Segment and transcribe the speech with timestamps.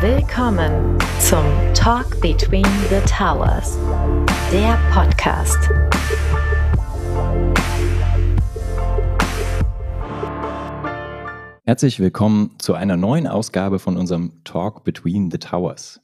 [0.00, 1.44] Willkommen zum
[1.74, 3.76] Talk Between the Towers,
[4.50, 5.58] der Podcast.
[11.66, 16.00] Herzlich willkommen zu einer neuen Ausgabe von unserem Talk Between the Towers.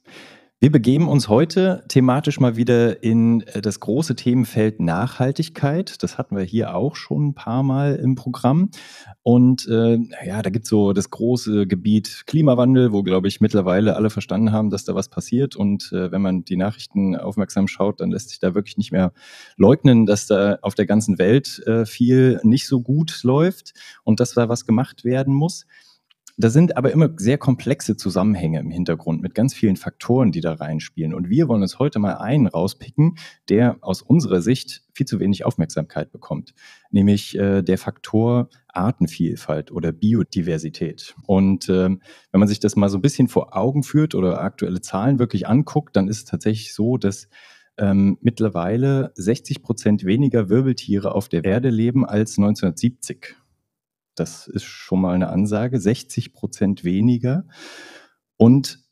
[0.59, 6.01] Wir begeben uns heute thematisch mal wieder in äh, das große Themenfeld Nachhaltigkeit.
[6.01, 8.71] Das hatten wir hier auch schon ein paar Mal im Programm.
[9.21, 13.95] Und äh, ja, da gibt es so das große Gebiet Klimawandel, wo, glaube ich, mittlerweile
[13.95, 15.55] alle verstanden haben, dass da was passiert.
[15.55, 19.13] Und äh, wenn man die Nachrichten aufmerksam schaut, dann lässt sich da wirklich nicht mehr
[19.57, 24.33] leugnen, dass da auf der ganzen Welt äh, viel nicht so gut läuft und dass
[24.33, 25.67] da was gemacht werden muss.
[26.39, 30.53] Da sind aber immer sehr komplexe Zusammenhänge im Hintergrund mit ganz vielen Faktoren, die da
[30.53, 31.15] reinspielen.
[31.15, 33.17] Und wir wollen uns heute mal einen rauspicken,
[33.49, 36.53] der aus unserer Sicht viel zu wenig Aufmerksamkeit bekommt,
[36.91, 41.15] nämlich äh, der Faktor Artenvielfalt oder Biodiversität.
[41.25, 44.81] Und äh, wenn man sich das mal so ein bisschen vor Augen führt oder aktuelle
[44.81, 47.29] Zahlen wirklich anguckt, dann ist es tatsächlich so, dass
[47.79, 53.35] ähm, mittlerweile 60 Prozent weniger Wirbeltiere auf der Erde leben als 1970.
[54.19, 55.79] Das ist schon mal eine Ansage.
[55.79, 57.45] 60 Prozent weniger.
[58.35, 58.87] Und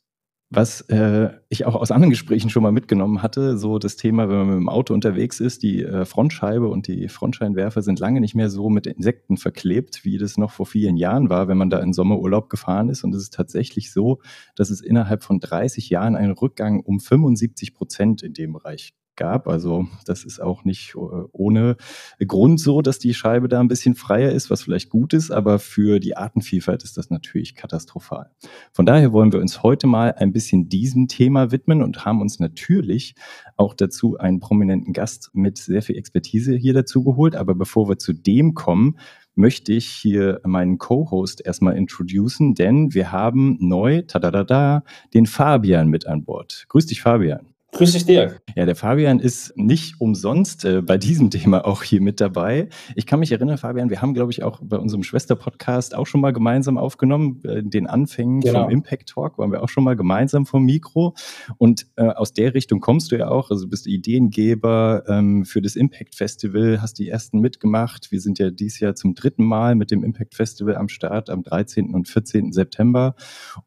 [0.48, 4.36] was äh, ich auch aus anderen Gesprächen schon mal mitgenommen hatte, so das Thema, wenn
[4.38, 8.36] man mit dem Auto unterwegs ist, die äh, Frontscheibe und die Frontscheinwerfer sind lange nicht
[8.36, 11.80] mehr so mit Insekten verklebt, wie das noch vor vielen Jahren war, wenn man da
[11.80, 13.02] in Sommerurlaub gefahren ist.
[13.02, 14.20] Und es ist tatsächlich so,
[14.54, 19.48] dass es innerhalb von 30 Jahren einen Rückgang um 75 Prozent in dem Bereich gab.
[19.48, 20.98] Also das ist auch nicht äh,
[21.32, 21.76] ohne
[22.26, 25.58] Grund so, dass die Scheibe da ein bisschen freier ist, was vielleicht gut ist, aber
[25.58, 28.30] für die Artenvielfalt ist das natürlich katastrophal.
[28.72, 32.38] Von daher wollen wir uns heute mal ein bisschen diesem Thema widmen und haben uns
[32.38, 33.14] natürlich
[33.56, 37.34] auch dazu einen prominenten Gast mit sehr viel Expertise hier dazu geholt.
[37.34, 38.98] Aber bevor wir zu dem kommen,
[39.34, 44.82] möchte ich hier meinen Co-Host erstmal introducen, denn wir haben neu, tadadada,
[45.14, 46.64] den Fabian mit an Bord.
[46.68, 47.55] Grüß dich, Fabian.
[47.72, 48.40] Grüß dich, Dirk.
[48.54, 52.70] Ja, der Fabian ist nicht umsonst äh, bei diesem Thema auch hier mit dabei.
[52.94, 56.22] Ich kann mich erinnern, Fabian, wir haben, glaube ich, auch bei unserem Schwester-Podcast auch schon
[56.22, 57.42] mal gemeinsam aufgenommen.
[57.44, 58.62] Äh, den Anfängen genau.
[58.62, 61.14] vom Impact Talk waren wir auch schon mal gemeinsam vom Mikro.
[61.58, 63.50] Und äh, aus der Richtung kommst du ja auch.
[63.50, 68.10] Also du bist Ideengeber ähm, für das Impact Festival, hast die ersten mitgemacht.
[68.10, 71.42] Wir sind ja dieses Jahr zum dritten Mal mit dem Impact Festival am Start am
[71.42, 71.92] 13.
[71.92, 72.52] und 14.
[72.52, 73.16] September.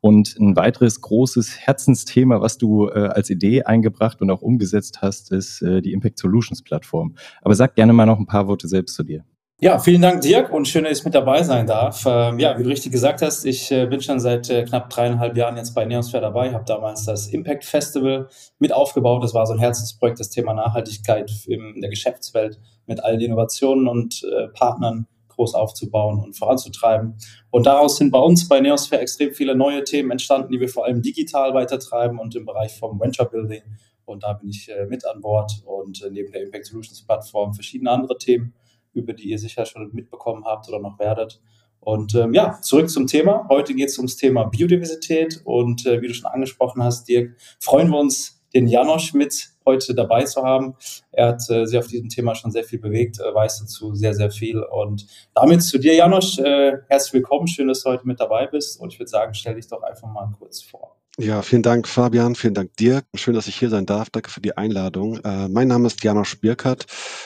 [0.02, 5.02] Und ein weiteres großes Herzensthema, was du äh, als Idee eingebracht gebracht und auch umgesetzt
[5.02, 7.16] hast, ist äh, die Impact Solutions Plattform.
[7.42, 9.24] Aber sag gerne mal noch ein paar Worte selbst zu dir.
[9.62, 12.06] Ja, vielen Dank, Dirk, und schön, dass ich mit dabei sein darf.
[12.08, 15.36] Ähm, ja, wie du richtig gesagt hast, ich äh, bin schon seit äh, knapp dreieinhalb
[15.36, 18.30] Jahren jetzt bei Neosphere dabei, habe damals das Impact Festival
[18.60, 19.22] mit aufgebaut.
[19.22, 24.24] Das war so ein Herzensprojekt, das Thema Nachhaltigkeit in der Geschäftswelt mit allen Innovationen und
[24.24, 27.18] äh, Partnern groß aufzubauen und voranzutreiben.
[27.50, 30.86] Und daraus sind bei uns bei Neosphere extrem viele neue Themen entstanden, die wir vor
[30.86, 33.64] allem digital weitertreiben und im Bereich vom Venture Building
[34.10, 37.54] und da bin ich äh, mit an Bord und äh, neben der Impact Solutions Plattform
[37.54, 38.54] verschiedene andere Themen,
[38.94, 41.40] über die ihr sicher schon mitbekommen habt oder noch werdet.
[41.80, 43.48] Und ähm, ja, zurück zum Thema.
[43.50, 47.90] Heute geht es ums Thema Biodiversität und äh, wie du schon angesprochen hast, Dirk, freuen
[47.90, 50.76] wir uns, den Janosch mit heute dabei zu haben.
[51.12, 54.14] Er hat äh, sich auf diesem Thema schon sehr viel bewegt, äh, weiß dazu sehr,
[54.14, 54.62] sehr viel.
[54.62, 57.48] Und damit zu dir, Janosch, äh, herzlich willkommen.
[57.48, 58.80] Schön, dass du heute mit dabei bist.
[58.80, 60.99] Und ich würde sagen, stell dich doch einfach mal kurz vor.
[61.22, 62.34] Ja, vielen Dank, Fabian.
[62.34, 63.04] Vielen Dank dir.
[63.14, 64.10] Schön, dass ich hier sein darf.
[64.10, 65.18] Danke für die Einladung.
[65.26, 66.86] Äh, mein Name ist Janosch Birkert.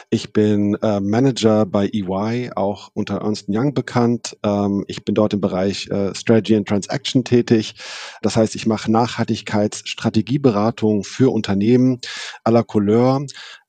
[0.09, 4.35] Ich bin äh, Manager bei EY, auch unter Ernst Young bekannt.
[4.41, 7.75] Ähm, ich bin dort im Bereich äh, Strategy and Transaction tätig.
[8.23, 12.01] Das heißt, ich mache Nachhaltigkeitsstrategieberatung für Unternehmen
[12.43, 13.23] à la Couleur.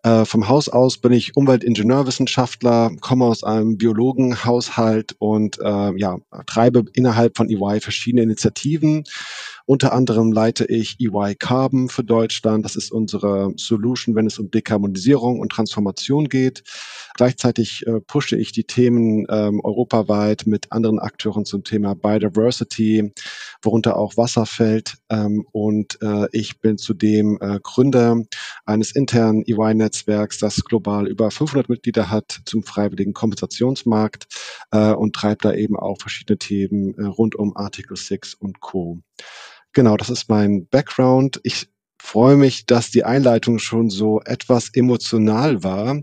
[0.05, 6.85] Äh, vom Haus aus bin ich Umweltingenieurwissenschaftler, komme aus einem Biologenhaushalt und äh, ja, treibe
[6.93, 9.05] innerhalb von EY verschiedene Initiativen.
[9.67, 12.67] Unter anderem leite ich EY Carbon für Deutschland.
[12.67, 16.65] Das ist unsere Solution, wenn es um Dekarbonisierung und Transformation geht.
[17.17, 23.13] Gleichzeitig äh, pushe ich die Themen ähm, europaweit mit anderen Akteuren zum Thema Biodiversity,
[23.63, 24.97] worunter auch Wasser fällt.
[25.09, 28.17] Ähm, und äh, ich bin zudem äh, Gründer
[28.67, 34.27] eines internen EY-Netzwerks, das global über 500 Mitglieder hat zum freiwilligen Kompensationsmarkt
[34.73, 38.99] äh, und treibt da eben auch verschiedene Themen äh, rund um Article 6 und Co.
[39.75, 41.41] Genau, das ist mein Background.
[41.43, 41.69] Ich
[42.01, 46.01] freue mich, dass die Einleitung schon so etwas emotional war,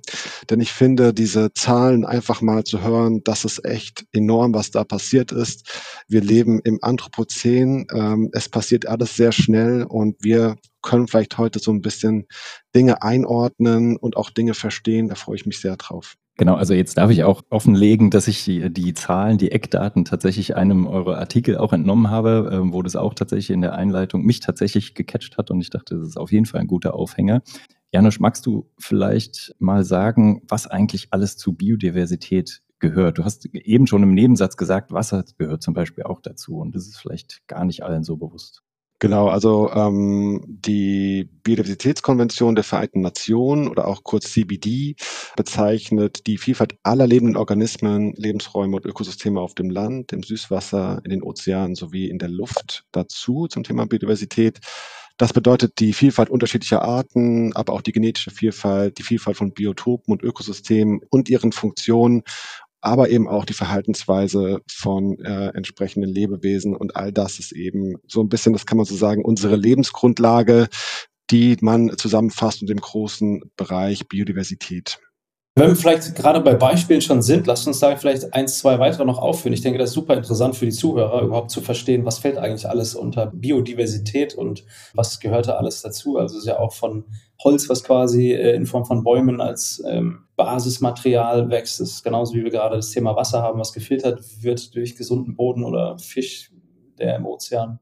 [0.50, 4.84] denn ich finde, diese Zahlen einfach mal zu hören, das ist echt enorm, was da
[4.84, 6.04] passiert ist.
[6.08, 11.60] Wir leben im Anthropozän, ähm, es passiert alles sehr schnell und wir können vielleicht heute
[11.60, 12.28] so ein bisschen
[12.76, 15.08] Dinge einordnen und auch Dinge verstehen.
[15.08, 16.16] Da freue ich mich sehr drauf.
[16.42, 20.56] Genau, also jetzt darf ich auch offenlegen, dass ich die, die Zahlen, die Eckdaten tatsächlich
[20.56, 24.40] einem eurer Artikel auch entnommen habe, äh, wo das auch tatsächlich in der Einleitung mich
[24.40, 27.44] tatsächlich gecatcht hat und ich dachte, das ist auf jeden Fall ein guter Aufhänger.
[27.92, 33.20] Janusz, magst du vielleicht mal sagen, was eigentlich alles zu Biodiversität gehört?
[33.20, 36.88] Du hast eben schon im Nebensatz gesagt, Wasser gehört zum Beispiel auch dazu und das
[36.88, 38.64] ist vielleicht gar nicht allen so bewusst.
[39.02, 44.96] Genau, also ähm, die Biodiversitätskonvention der Vereinten Nationen oder auch kurz CBD
[45.36, 51.10] bezeichnet die Vielfalt aller lebenden Organismen, Lebensräume und Ökosysteme auf dem Land, im Süßwasser, in
[51.10, 54.60] den Ozeanen sowie in der Luft dazu zum Thema Biodiversität.
[55.18, 60.12] Das bedeutet die Vielfalt unterschiedlicher Arten, aber auch die genetische Vielfalt, die Vielfalt von Biotopen
[60.12, 62.22] und Ökosystemen und ihren Funktionen
[62.82, 68.22] aber eben auch die Verhaltensweise von äh, entsprechenden Lebewesen und all das ist eben so
[68.22, 70.68] ein bisschen, das kann man so sagen, unsere Lebensgrundlage,
[71.30, 75.00] die man zusammenfasst unter dem großen Bereich Biodiversität.
[75.56, 79.04] Wenn wir vielleicht gerade bei Beispielen schon sind, lasst uns da vielleicht eins, zwei weitere
[79.04, 79.52] noch aufführen.
[79.52, 82.70] Ich denke, das ist super interessant für die Zuhörer, überhaupt zu verstehen, was fällt eigentlich
[82.70, 84.64] alles unter Biodiversität und
[84.94, 86.18] was gehört da alles dazu.
[86.18, 87.04] Also es ist ja auch von
[87.44, 91.82] Holz, was quasi äh, in Form von Bäumen als ähm, Basismaterial wächst.
[91.82, 95.36] Das ist genauso wie wir gerade das Thema Wasser haben, was gefiltert wird durch gesunden
[95.36, 96.50] Boden oder Fisch,
[96.98, 97.80] der im Ozean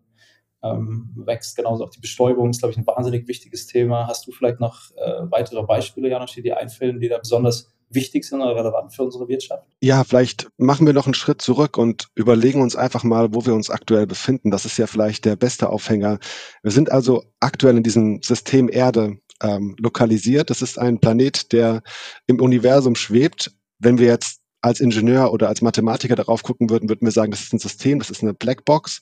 [0.63, 1.55] ähm, wächst.
[1.55, 4.07] Genauso auch die Bestäubung ist, glaube ich, ein wahnsinnig wichtiges Thema.
[4.07, 8.23] Hast du vielleicht noch äh, weitere Beispiele, Janosch, die dir einfällen, die da besonders wichtig
[8.23, 9.67] sind oder relevant für unsere Wirtschaft?
[9.81, 13.53] Ja, vielleicht machen wir noch einen Schritt zurück und überlegen uns einfach mal, wo wir
[13.53, 14.51] uns aktuell befinden.
[14.51, 16.19] Das ist ja vielleicht der beste Aufhänger.
[16.61, 20.49] Wir sind also aktuell in diesem System Erde ähm, lokalisiert.
[20.49, 21.81] Das ist ein Planet, der
[22.27, 23.51] im Universum schwebt.
[23.79, 27.41] Wenn wir jetzt als Ingenieur oder als Mathematiker darauf gucken würden, würden wir sagen, das
[27.41, 29.01] ist ein System, das ist eine Blackbox.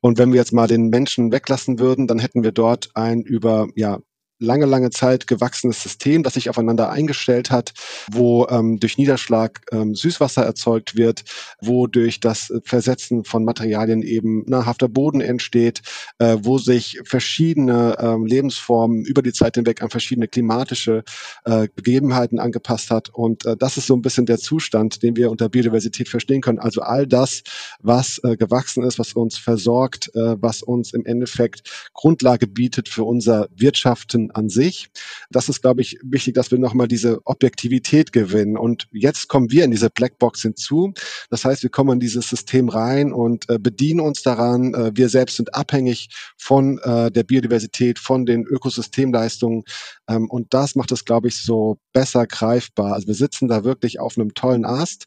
[0.00, 3.68] Und wenn wir jetzt mal den Menschen weglassen würden, dann hätten wir dort ein über
[3.74, 3.98] ja,
[4.38, 7.72] lange, lange Zeit gewachsenes System, das sich aufeinander eingestellt hat,
[8.10, 11.24] wo ähm, durch Niederschlag ähm, Süßwasser erzeugt wird,
[11.60, 15.82] wo durch das Versetzen von Materialien eben nahrhafter Boden entsteht,
[16.18, 21.04] äh, wo sich verschiedene ähm, Lebensformen über die Zeit hinweg an verschiedene klimatische
[21.44, 23.08] äh, Begebenheiten angepasst hat.
[23.10, 26.58] Und äh, das ist so ein bisschen der Zustand, den wir unter Biodiversität verstehen können.
[26.58, 27.42] Also all das,
[27.80, 33.04] was äh, gewachsen ist, was uns versorgt, äh, was uns im Endeffekt Grundlage bietet für
[33.04, 34.88] unser Wirtschaften an sich.
[35.30, 38.56] Das ist, glaube ich, wichtig, dass wir nochmal diese Objektivität gewinnen.
[38.56, 40.92] Und jetzt kommen wir in diese Blackbox hinzu.
[41.30, 44.74] Das heißt, wir kommen in dieses System rein und äh, bedienen uns daran.
[44.74, 49.64] Äh, wir selbst sind abhängig von äh, der Biodiversität, von den Ökosystemleistungen.
[50.08, 52.94] Ähm, und das macht es, glaube ich, so besser greifbar.
[52.94, 55.06] Also wir sitzen da wirklich auf einem tollen Ast,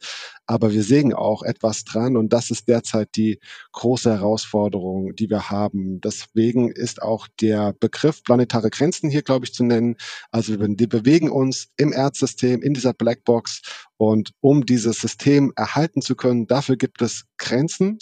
[0.51, 3.39] aber wir sägen auch etwas dran und das ist derzeit die
[3.71, 6.01] große Herausforderung, die wir haben.
[6.01, 9.95] Deswegen ist auch der Begriff planetare Grenzen hier, glaube ich, zu nennen.
[10.29, 13.61] Also wir bewegen uns im Erdsystem, in dieser Blackbox
[14.01, 17.99] und um dieses System erhalten zu können, dafür gibt es Grenzen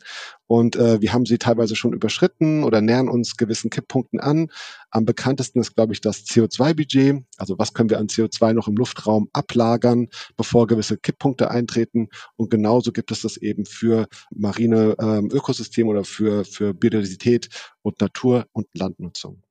[0.47, 4.47] und äh, wir haben sie teilweise schon überschritten oder nähern uns gewissen Kipppunkten an.
[4.91, 7.25] Am bekanntesten ist, glaube ich, das CO2-Budget.
[7.35, 10.07] Also was können wir an CO2 noch im Luftraum ablagern,
[10.37, 12.07] bevor gewisse Kipppunkte eintreten.
[12.37, 17.49] Und genauso gibt es das eben für marine ähm, Ökosysteme oder für, für Biodiversität
[17.81, 19.43] und Natur- und Landnutzung.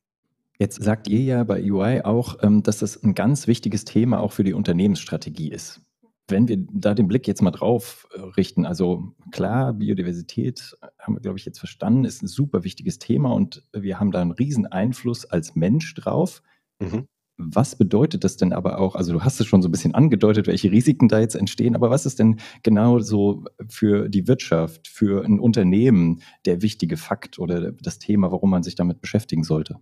[0.59, 4.33] Jetzt sagt ihr ja bei UI auch, ähm, dass das ein ganz wichtiges Thema auch
[4.33, 5.83] für die Unternehmensstrategie ist.
[6.29, 11.15] Wenn wir da den Blick jetzt mal drauf äh, richten, also klar, Biodiversität äh, haben
[11.15, 14.31] wir, glaube ich, jetzt verstanden, ist ein super wichtiges Thema und wir haben da einen
[14.31, 16.43] riesen Einfluss als Mensch drauf.
[16.81, 17.07] Mhm.
[17.41, 18.97] Was bedeutet das denn aber auch?
[18.97, 21.89] Also du hast es schon so ein bisschen angedeutet, welche Risiken da jetzt entstehen, aber
[21.89, 27.71] was ist denn genau so für die Wirtschaft, für ein Unternehmen der wichtige Fakt oder
[27.73, 29.79] das Thema, warum man sich damit beschäftigen sollte?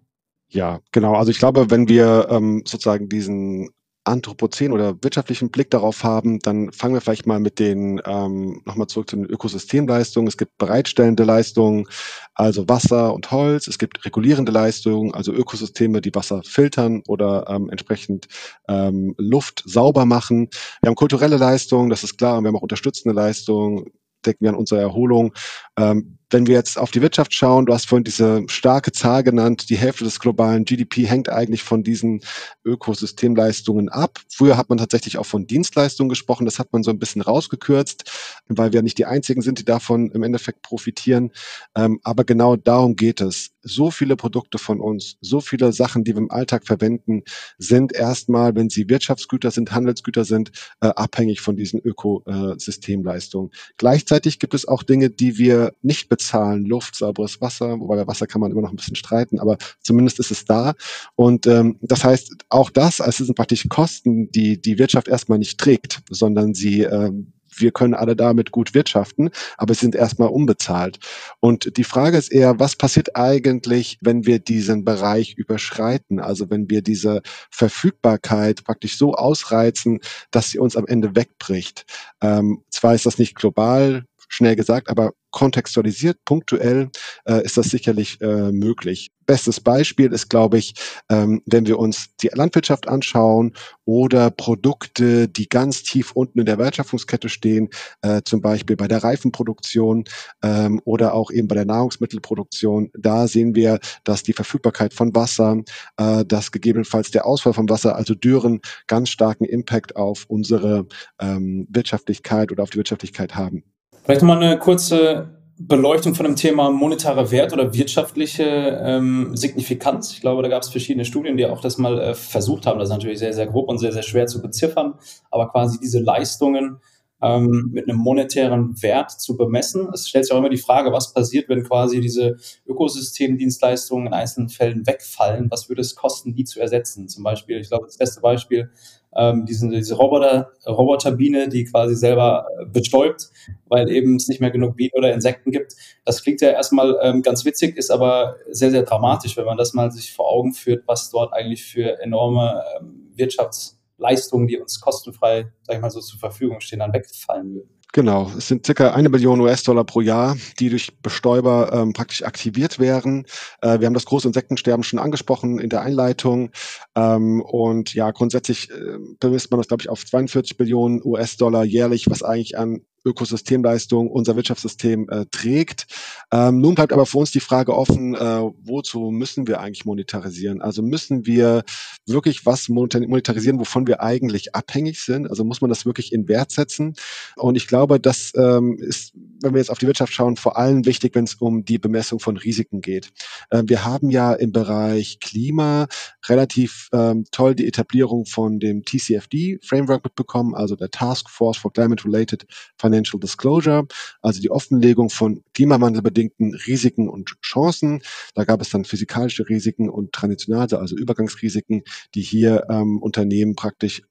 [0.48, 1.14] Ja, genau.
[1.14, 3.70] Also ich glaube, wenn wir ähm, sozusagen diesen
[4.06, 8.86] Anthropozän oder wirtschaftlichen Blick darauf haben, dann fangen wir vielleicht mal mit den, ähm, nochmal
[8.86, 10.28] zurück zu den Ökosystemleistungen.
[10.28, 11.86] Es gibt bereitstellende Leistungen,
[12.34, 13.66] also Wasser und Holz.
[13.66, 18.28] Es gibt regulierende Leistungen, also Ökosysteme, die Wasser filtern oder ähm, entsprechend
[18.68, 20.48] ähm, Luft sauber machen.
[20.80, 23.86] Wir haben kulturelle Leistungen, das ist klar, und wir haben auch unterstützende Leistungen,
[24.24, 25.34] denken wir an unsere Erholung.
[25.76, 29.70] Ähm, wenn wir jetzt auf die Wirtschaft schauen, du hast vorhin diese starke Zahl genannt,
[29.70, 32.20] die Hälfte des globalen GDP hängt eigentlich von diesen
[32.64, 34.18] Ökosystemleistungen ab.
[34.28, 38.10] Früher hat man tatsächlich auch von Dienstleistungen gesprochen, das hat man so ein bisschen rausgekürzt,
[38.48, 41.30] weil wir nicht die einzigen sind, die davon im Endeffekt profitieren.
[41.76, 43.50] Ähm, aber genau darum geht es.
[43.62, 47.22] So viele Produkte von uns, so viele Sachen, die wir im Alltag verwenden,
[47.58, 53.50] sind erstmal, wenn sie Wirtschaftsgüter sind, Handelsgüter sind, äh, abhängig von diesen Ökosystemleistungen.
[53.76, 58.26] Gleichzeitig gibt es auch Dinge, die wir nicht bezahlen Luft, sauberes Wasser, wobei bei Wasser
[58.26, 60.74] kann man immer noch ein bisschen streiten, aber zumindest ist es da.
[61.14, 65.38] Und ähm, das heißt, auch das, also es sind praktisch Kosten, die die Wirtschaft erstmal
[65.38, 70.28] nicht trägt, sondern sie ähm, wir können alle damit gut wirtschaften, aber sie sind erstmal
[70.28, 70.98] unbezahlt.
[71.40, 76.20] Und die Frage ist eher, was passiert eigentlich, wenn wir diesen Bereich überschreiten?
[76.20, 81.86] Also wenn wir diese Verfügbarkeit praktisch so ausreizen, dass sie uns am Ende wegbricht.
[82.20, 86.88] Ähm, zwar ist das nicht global, schnell gesagt, aber kontextualisiert, punktuell
[87.26, 89.10] äh, ist das sicherlich äh, möglich.
[89.26, 90.72] Bestes Beispiel ist, glaube ich,
[91.10, 93.52] ähm, wenn wir uns die Landwirtschaft anschauen
[93.84, 97.68] oder Produkte, die ganz tief unten in der Wertschöpfungskette stehen,
[98.00, 100.04] äh, zum Beispiel bei der Reifenproduktion
[100.42, 102.90] ähm, oder auch eben bei der Nahrungsmittelproduktion.
[102.98, 105.58] Da sehen wir, dass die Verfügbarkeit von Wasser,
[105.98, 110.86] äh, dass gegebenenfalls der Ausfall von Wasser, also Dürren, ganz starken Impact auf unsere
[111.20, 113.64] ähm, Wirtschaftlichkeit oder auf die Wirtschaftlichkeit haben.
[114.06, 118.44] Vielleicht nochmal eine kurze Beleuchtung von dem Thema monetarer Wert oder wirtschaftliche
[118.80, 120.12] ähm, Signifikanz.
[120.12, 122.78] Ich glaube, da gab es verschiedene Studien, die auch das mal äh, versucht haben.
[122.78, 124.94] Das ist natürlich sehr, sehr grob und sehr, sehr schwer zu beziffern.
[125.32, 126.78] Aber quasi diese Leistungen
[127.20, 129.88] ähm, mit einem monetären Wert zu bemessen.
[129.92, 134.50] Es stellt sich auch immer die Frage, was passiert, wenn quasi diese Ökosystemdienstleistungen in einzelnen
[134.50, 135.50] Fällen wegfallen?
[135.50, 137.08] Was würde es kosten, die zu ersetzen?
[137.08, 138.70] Zum Beispiel, ich glaube, das beste Beispiel
[139.16, 143.30] ähm, diese, diese Roboter, Roboterbiene, die quasi selber äh, bestäubt,
[143.66, 145.74] weil eben es nicht mehr genug Bienen oder Insekten gibt.
[146.04, 149.74] Das klingt ja erstmal ähm, ganz witzig, ist aber sehr, sehr dramatisch, wenn man das
[149.74, 155.50] mal sich vor Augen führt, was dort eigentlich für enorme ähm, Wirtschaftsleistungen, die uns kostenfrei,
[155.62, 157.75] sag ich mal so, zur Verfügung stehen, dann wegfallen würden.
[157.96, 162.78] Genau, es sind circa eine Billion US-Dollar pro Jahr, die durch Bestäuber ähm, praktisch aktiviert
[162.78, 163.24] werden.
[163.62, 166.50] Äh, wir haben das große Insektensterben schon angesprochen in der Einleitung.
[166.94, 172.10] Ähm, und ja, grundsätzlich äh, bemisst man das, glaube ich, auf 42 Billionen US-Dollar jährlich,
[172.10, 175.86] was eigentlich an Ökosystemleistung unser Wirtschaftssystem äh, trägt.
[176.32, 178.18] Ähm, nun bleibt aber für uns die Frage offen, äh,
[178.64, 180.60] wozu müssen wir eigentlich monetarisieren?
[180.60, 181.62] Also müssen wir
[182.06, 185.28] wirklich was monetarisieren, wovon wir eigentlich abhängig sind?
[185.30, 186.94] Also muss man das wirklich in Wert setzen?
[187.36, 190.84] Und ich glaube, das ähm, ist, wenn wir jetzt auf die Wirtschaft schauen, vor allem
[190.84, 193.12] wichtig, wenn es um die Bemessung von Risiken geht.
[193.50, 195.86] Äh, wir haben ja im Bereich Klima
[196.28, 202.46] relativ ähm, toll die Etablierung von dem TCFD-Framework mitbekommen, also der Task Force for Climate-Related
[202.76, 203.86] Financial Financial Disclosure,
[204.22, 208.02] also die Offenlegung von klimawandelbedingten Risiken und Chancen.
[208.34, 211.82] Da gab es dann physikalische Risiken und traditionelle, also Übergangsrisiken,
[212.14, 214.02] die hier ähm, Unternehmen praktisch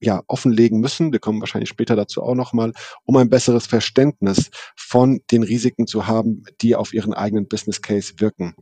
[0.00, 1.12] ja, offenlegen müssen.
[1.12, 2.72] Wir kommen wahrscheinlich später dazu auch nochmal,
[3.04, 8.14] um ein besseres Verständnis von den Risiken zu haben, die auf ihren eigenen Business Case
[8.18, 8.54] wirken.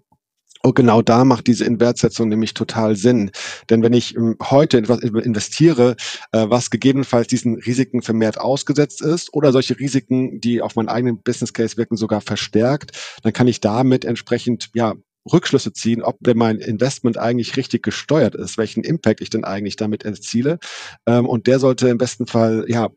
[0.63, 3.31] Und genau da macht diese Inwertsetzung nämlich total Sinn.
[3.69, 5.97] Denn wenn ich ähm, heute etwas investiere,
[6.33, 11.23] äh, was gegebenenfalls diesen Risiken vermehrt ausgesetzt ist oder solche Risiken, die auf meinen eigenen
[11.23, 12.93] Business Case wirken, sogar verstärkt,
[13.23, 14.95] dann kann ich damit entsprechend ja
[15.31, 19.77] Rückschlüsse ziehen, ob denn mein Investment eigentlich richtig gesteuert ist, welchen Impact ich denn eigentlich
[19.77, 20.59] damit erziele.
[21.07, 22.91] Ähm, und der sollte im besten Fall ja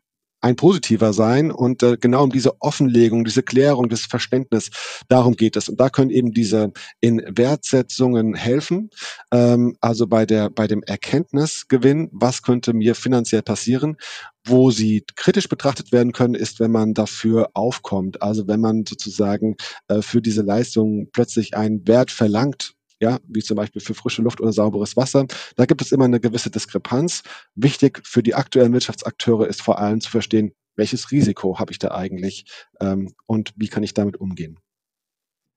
[0.46, 1.50] ein positiver sein.
[1.50, 4.70] Und äh, genau um diese Offenlegung, diese Klärung, dieses Verständnis,
[5.08, 5.68] darum geht es.
[5.68, 8.90] Und da können eben diese Inwertsetzungen helfen.
[9.32, 13.96] Ähm, also bei der, bei dem Erkenntnisgewinn, was könnte mir finanziell passieren,
[14.44, 18.22] wo sie kritisch betrachtet werden können, ist, wenn man dafür aufkommt.
[18.22, 19.56] Also wenn man sozusagen
[19.88, 24.40] äh, für diese Leistung plötzlich einen Wert verlangt, ja, wie zum Beispiel für frische Luft
[24.40, 25.26] oder sauberes Wasser.
[25.56, 27.22] Da gibt es immer eine gewisse Diskrepanz.
[27.54, 31.92] Wichtig für die aktuellen Wirtschaftsakteure ist vor allem zu verstehen, welches Risiko habe ich da
[31.92, 32.44] eigentlich
[32.80, 34.58] ähm, und wie kann ich damit umgehen.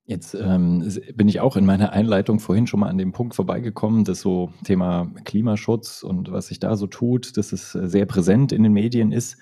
[0.09, 4.05] Jetzt ähm, bin ich auch in meiner Einleitung vorhin schon mal an dem Punkt vorbeigekommen,
[4.05, 8.51] dass so Thema Klimaschutz und was sich da so tut, dass es äh, sehr präsent
[8.51, 9.37] in den Medien ist.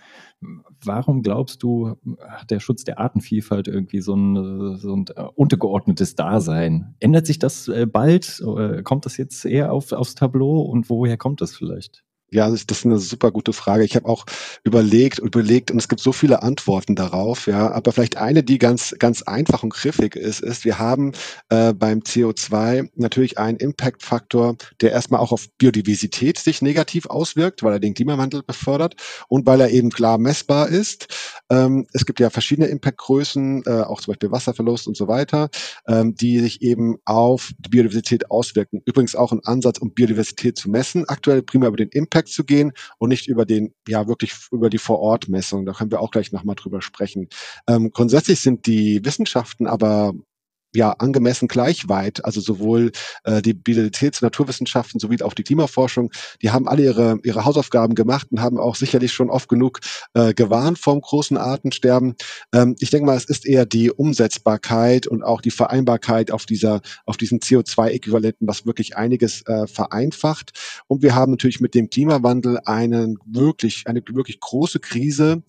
[0.83, 6.15] Warum glaubst du, hat der Schutz der Artenvielfalt irgendwie so ein, so ein äh, untergeordnetes
[6.15, 6.95] Dasein?
[6.99, 8.43] Ändert sich das äh, bald?
[8.83, 12.03] Kommt das jetzt eher auf, aufs Tableau und woher kommt das vielleicht?
[12.29, 13.85] Ja, das ist eine super gute Frage.
[13.85, 14.25] Ich habe auch
[14.65, 17.71] überlegt und überlegt und es gibt so viele Antworten darauf, ja.
[17.71, 21.13] Aber vielleicht eine, die ganz, ganz einfach und griffig ist, ist, wir haben
[21.47, 27.71] äh, beim CO2 natürlich einen Impact-Faktor, der erstmal auch auf Biodiversität sich negativ auswirkt, weil
[27.71, 28.95] er den Klimawandel befördert
[29.29, 31.07] und weil er eben klar messbar ist.
[31.49, 35.49] Ähm, es gibt ja verschiedene Impact-Größen, äh, auch zum Beispiel Wasserverlust und so weiter,
[35.87, 38.81] ähm, die sich eben auf die Biodiversität auswirken.
[38.83, 41.07] Übrigens auch ein Ansatz, um Biodiversität zu messen.
[41.07, 44.69] Aktuell primär über den Impact Impact zu gehen und nicht über den, ja, wirklich über
[44.69, 45.65] die Vorortmessung.
[45.65, 47.29] Da können wir auch gleich nochmal drüber sprechen.
[47.67, 50.13] Ähm, grundsätzlich sind die Wissenschaften aber
[50.77, 52.23] ja angemessen gleich weit.
[52.23, 52.91] Also sowohl
[53.23, 57.95] äh, die Biodiversitäts- und Naturwissenschaften sowie auch die Klimaforschung, die haben alle ihre, ihre Hausaufgaben
[57.95, 59.79] gemacht und haben auch sicherlich schon oft genug
[60.13, 62.15] äh, gewarnt vom großen Artensterben.
[62.53, 66.81] Ähm, ich denke mal, es ist eher die Umsetzbarkeit und auch die Vereinbarkeit auf dieser,
[67.05, 70.51] auf diesen CO2-Äquivalenten, was wirklich einiges äh, vereinfacht.
[70.87, 75.41] Und wir haben natürlich mit dem Klimawandel einen wirklich, eine wirklich große Krise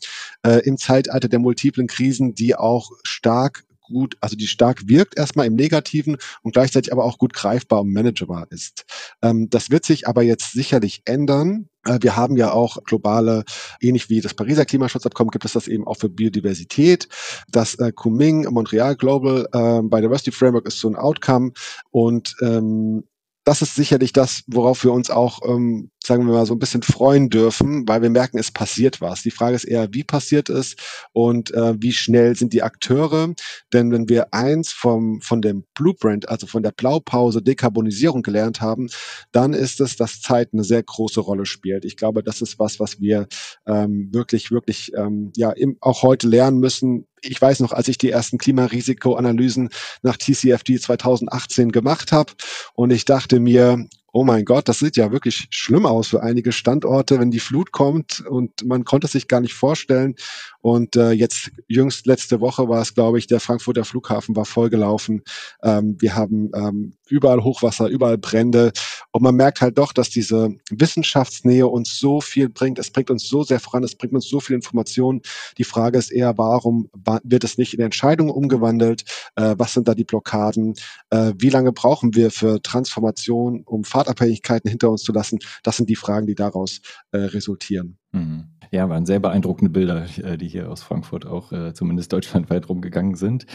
[0.43, 5.47] äh, im Zeitalter der multiplen Krisen, die auch stark gut, also die stark wirkt erstmal
[5.47, 8.85] im Negativen und gleichzeitig aber auch gut greifbar und managebar ist.
[9.23, 11.69] Ähm, das wird sich aber jetzt sicherlich ändern.
[11.85, 13.45] Äh, wir haben ja auch globale,
[13.81, 17.09] ähnlich wie das Pariser Klimaschutzabkommen, gibt es das eben auch für Biodiversität.
[17.51, 21.53] Das äh, Kunming Montreal Global äh, Biodiversity Framework ist so ein Outcome
[21.91, 23.05] und ähm,
[23.49, 26.83] das ist sicherlich das, worauf wir uns auch, ähm, sagen wir mal, so ein bisschen
[26.83, 29.23] freuen dürfen, weil wir merken, es passiert was.
[29.23, 30.77] Die Frage ist eher, wie passiert es
[31.13, 33.35] und äh, wie schnell sind die Akteure?
[33.73, 38.89] Denn wenn wir eins vom, von dem Blueprint, also von der Blaupause Dekarbonisierung gelernt haben,
[39.33, 41.85] dann ist es, dass Zeit eine sehr große Rolle spielt.
[41.85, 43.27] Ich glaube, das ist was, was wir
[43.67, 47.99] ähm, wirklich, wirklich ähm, ja im, auch heute lernen müssen, ich weiß noch, als ich
[47.99, 49.71] die ersten Klimarisikoanalysen
[50.03, 52.33] nach TCFD 2018 gemacht habe
[52.75, 56.53] und ich dachte mir, oh mein Gott, das sieht ja wirklich schlimm aus für einige
[56.53, 60.15] Standorte, wenn die Flut kommt und man konnte sich gar nicht vorstellen.
[60.61, 65.23] Und äh, jetzt jüngst letzte Woche war es, glaube ich, der Frankfurter Flughafen war vollgelaufen.
[65.63, 68.73] Ähm, wir haben ähm, überall Hochwasser, überall Brände.
[69.13, 72.79] Und man merkt halt doch, dass diese Wissenschaftsnähe uns so viel bringt.
[72.79, 75.21] Es bringt uns so sehr voran, es bringt uns so viel Informationen.
[75.59, 76.89] Die Frage ist eher, warum
[77.25, 79.05] wird es nicht in Entscheidungen umgewandelt?
[79.37, 80.75] Äh, was sind da die Blockaden?
[81.11, 85.39] Äh, wie lange brauchen wir für Transformation, um Fahrtabhängigkeiten hinter uns zu lassen?
[85.63, 86.81] Das sind die Fragen, die daraus
[87.13, 87.99] äh, resultieren.
[88.13, 88.49] Mhm.
[88.71, 93.15] Ja, waren sehr beeindruckende Bilder, äh, die hier aus Frankfurt auch äh, zumindest deutschlandweit rumgegangen
[93.15, 93.47] sind.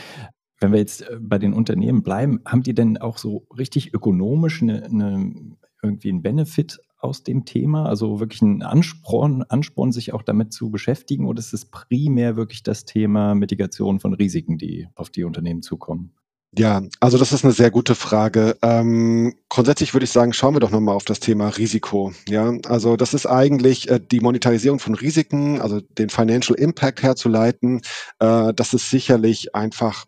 [0.64, 4.62] Wenn wir jetzt äh, bei den Unternehmen bleiben, haben die denn auch so richtig ökonomisch
[4.62, 5.34] eine, eine,
[5.84, 7.86] irgendwie einen Benefit aus dem Thema?
[7.86, 11.28] Also wirklich einen Ansporn, Ansporn, sich auch damit zu beschäftigen?
[11.28, 16.14] Oder ist es primär wirklich das Thema Mitigation von Risiken, die auf die Unternehmen zukommen?
[16.58, 18.56] Ja, also das ist eine sehr gute Frage.
[18.62, 22.14] Ähm, grundsätzlich würde ich sagen, schauen wir doch nochmal auf das Thema Risiko.
[22.30, 27.82] Ja, also das ist eigentlich äh, die Monetarisierung von Risiken, also den Financial Impact herzuleiten.
[28.20, 30.06] Äh, das ist sicherlich einfach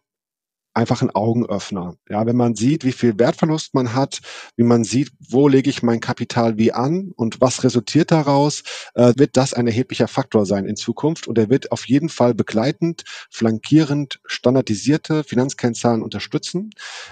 [0.75, 1.95] einfach ein Augenöffner.
[2.09, 4.19] Ja, wenn man sieht, wie viel Wertverlust man hat,
[4.57, 9.13] wie man sieht, wo lege ich mein Kapital wie an und was resultiert daraus, äh,
[9.15, 13.03] wird das ein erheblicher Faktor sein in Zukunft und er wird auf jeden Fall begleitend,
[13.29, 16.71] flankierend, standardisierte Finanzkennzahlen unterstützen,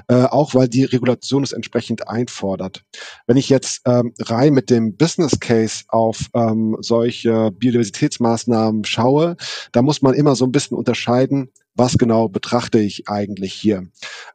[0.10, 2.84] äh, auch weil die Regulation es entsprechend einfordert.
[3.28, 9.38] Wenn ich jetzt ähm, rein mit dem Business Case auf ähm, solche Biodiversitätsmaßnahmen schaue,
[9.72, 13.88] da muss man immer so ein bisschen unterscheiden, was genau betrachte ich eigentlich hier.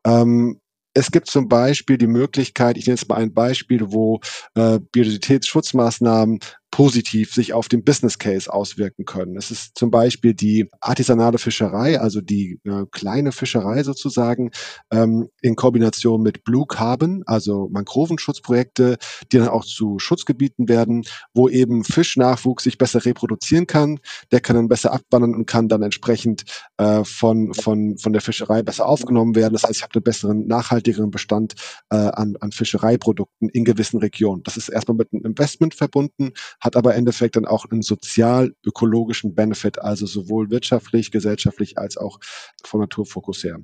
[0.04, 0.60] Ähm,
[0.94, 4.20] es gibt zum Beispiel die Möglichkeit, ich nenne jetzt mal ein Beispiel, wo
[4.54, 9.36] äh, Biodiversitätsschutzmaßnahmen positiv sich auf den Business Case auswirken können.
[9.36, 14.50] Es ist zum Beispiel die artisanale Fischerei, also die äh, kleine Fischerei sozusagen,
[14.90, 18.98] ähm, in Kombination mit Blue Carbon, also Mangrovenschutzprojekte,
[19.32, 23.98] die dann auch zu Schutzgebieten werden, wo eben Fischnachwuchs sich besser reproduzieren kann.
[24.30, 26.44] Der kann dann besser abwandern und kann dann entsprechend
[26.76, 29.54] äh, von, von, von der Fischerei besser aufgenommen werden.
[29.54, 31.54] Das heißt, ich habe einen besseren, nachhaltigeren Bestand
[31.90, 34.42] äh, an, an Fischereiprodukten in gewissen Regionen.
[34.42, 39.34] Das ist erstmal mit einem Investment verbunden, hat aber im Endeffekt dann auch einen sozial-ökologischen
[39.34, 42.18] Benefit, also sowohl wirtschaftlich, gesellschaftlich als auch
[42.64, 43.58] vom Naturfokus her.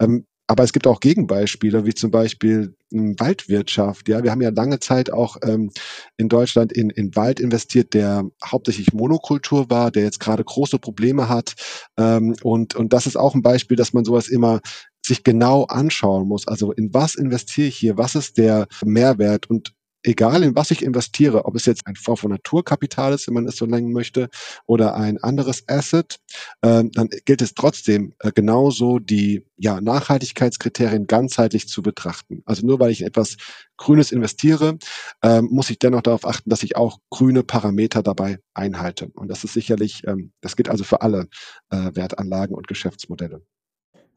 [0.00, 4.08] Ähm, aber es gibt auch Gegenbeispiele, wie zum Beispiel Waldwirtschaft.
[4.08, 5.70] Ja, wir haben ja lange Zeit auch ähm,
[6.16, 11.28] in Deutschland in, in Wald investiert, der hauptsächlich Monokultur war, der jetzt gerade große Probleme
[11.28, 11.54] hat.
[11.98, 14.60] Ähm, und, und das ist auch ein Beispiel, dass man sowas immer
[15.04, 16.48] sich genau anschauen muss.
[16.48, 17.98] Also in was investiere ich hier?
[17.98, 19.50] Was ist der Mehrwert?
[19.50, 19.74] Und
[20.08, 23.46] egal in was ich investiere, ob es jetzt ein Fonds von Naturkapital ist, wenn man
[23.46, 24.28] es so nennen möchte,
[24.66, 26.18] oder ein anderes Asset,
[26.62, 32.42] äh, dann gilt es trotzdem äh, genauso die ja, Nachhaltigkeitskriterien ganzheitlich zu betrachten.
[32.46, 33.36] Also nur weil ich in etwas
[33.76, 34.78] Grünes investiere,
[35.22, 39.10] äh, muss ich dennoch darauf achten, dass ich auch grüne Parameter dabei einhalte.
[39.14, 41.28] Und das ist sicherlich, ähm, das gilt also für alle
[41.70, 43.42] äh, Wertanlagen und Geschäftsmodelle.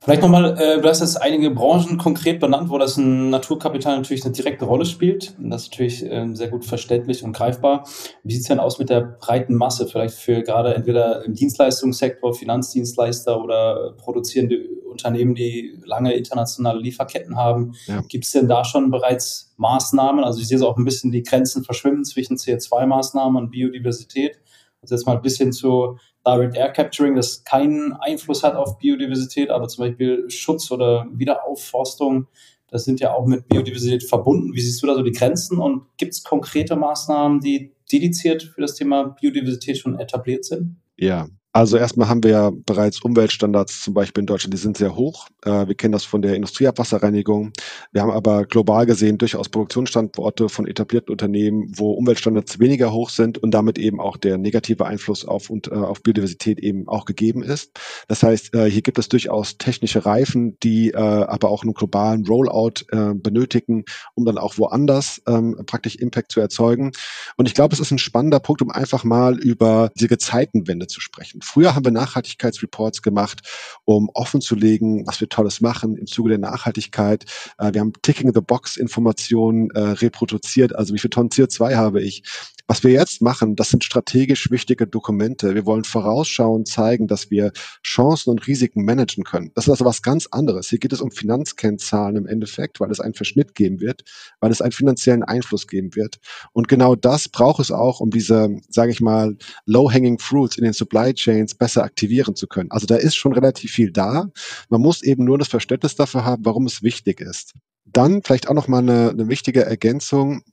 [0.04, 4.26] Vielleicht nochmal, äh, du hast jetzt einige Branchen konkret benannt, wo das ein Naturkapital natürlich
[4.26, 5.36] eine direkte Rolle spielt.
[5.38, 7.88] Und das ist natürlich äh, sehr gut verständlich und greifbar.
[8.24, 13.40] Wie sieht's denn aus mit der breiten Masse, vielleicht für gerade entweder im Dienstleistungssektor, Finanzdienstleister
[13.40, 14.58] oder produzierende
[14.90, 17.76] Unternehmen, die lange internationale Lieferketten haben?
[17.86, 18.02] Ja.
[18.08, 20.24] Gibt es denn da schon bereits Maßnahmen?
[20.24, 24.40] Also ich sehe so auch ein bisschen die Grenzen verschwimmen zwischen CO2-Maßnahmen und Biodiversität.
[24.82, 29.50] Also jetzt mal ein bisschen zu Direct Air Capturing, das keinen Einfluss hat auf Biodiversität,
[29.50, 32.28] aber zum Beispiel Schutz oder Wiederaufforstung,
[32.68, 34.54] das sind ja auch mit Biodiversität verbunden.
[34.54, 38.62] Wie siehst du da so die Grenzen und gibt es konkrete Maßnahmen, die dediziert für
[38.62, 40.78] das Thema Biodiversität schon etabliert sind?
[40.96, 44.96] Ja, also erstmal haben wir ja bereits Umweltstandards zum Beispiel in Deutschland, die sind sehr
[44.96, 45.28] hoch.
[45.44, 47.52] Äh, wir kennen das von der Industrieabwasserreinigung.
[47.92, 53.38] Wir haben aber global gesehen durchaus Produktionsstandorte von etablierten Unternehmen, wo Umweltstandards weniger hoch sind
[53.38, 57.44] und damit eben auch der negative Einfluss auf, und, äh, auf Biodiversität eben auch gegeben
[57.44, 57.78] ist.
[58.08, 62.86] Das heißt, äh, hier gibt es durchaus technische Reifen, die aber auch einen globalen Rollout
[63.16, 63.84] benötigen,
[64.16, 66.92] um dann auch woanders ähm, praktisch Impact zu erzeugen.
[67.38, 71.02] Und ich glaube, es ist ein spannender Punkt, um einfach mal über diese Zeitenwende zu
[71.02, 71.41] sprechen.
[71.42, 73.42] Früher haben wir Nachhaltigkeitsreports gemacht,
[73.86, 77.26] um offenzulegen, was wir Tolles machen im Zuge der Nachhaltigkeit.
[77.58, 82.24] Äh, wir haben Ticking-the-Box-Informationen äh, reproduziert, also wie viel Tonnen CO2 habe ich.
[82.68, 85.56] Was wir jetzt machen, das sind strategisch wichtige Dokumente.
[85.56, 87.52] Wir wollen vorausschauend zeigen, dass wir
[87.84, 89.52] Chancen und Risiken managen können.
[89.56, 90.70] Das ist also was ganz anderes.
[90.70, 94.04] Hier geht es um Finanzkennzahlen im Endeffekt, weil es einen Verschnitt geben wird,
[94.40, 96.20] weil es einen finanziellen Einfluss geben wird.
[96.54, 100.74] Und genau das braucht es auch, um diese, sage ich mal, low-hanging fruits in den
[100.74, 102.72] Supply Chains besser aktivieren zu können.
[102.72, 104.30] Also da ist schon relativ viel da.
[104.70, 107.54] Man muss eben nur das Verständnis dafür haben, warum es wichtig ist.
[107.86, 110.44] Dann vielleicht auch noch mal eine, eine wichtige Ergänzung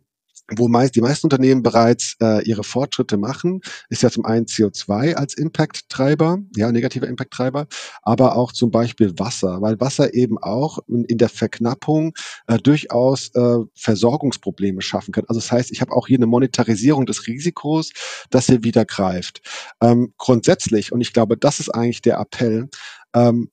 [0.57, 5.15] wo meist, die meisten Unternehmen bereits äh, ihre Fortschritte machen, ist ja zum einen CO2
[5.15, 7.67] als Impact-Treiber, ja, negativer Impact-Treiber,
[8.03, 12.15] aber auch zum Beispiel Wasser, weil Wasser eben auch in, in der Verknappung
[12.47, 15.25] äh, durchaus äh, Versorgungsprobleme schaffen kann.
[15.29, 17.93] Also das heißt, ich habe auch hier eine Monetarisierung des Risikos,
[18.31, 19.43] dass hier wieder greift.
[19.83, 22.69] Ähm, grundsätzlich, und ich glaube, das ist eigentlich der Appell,
[23.15, 23.51] ähm,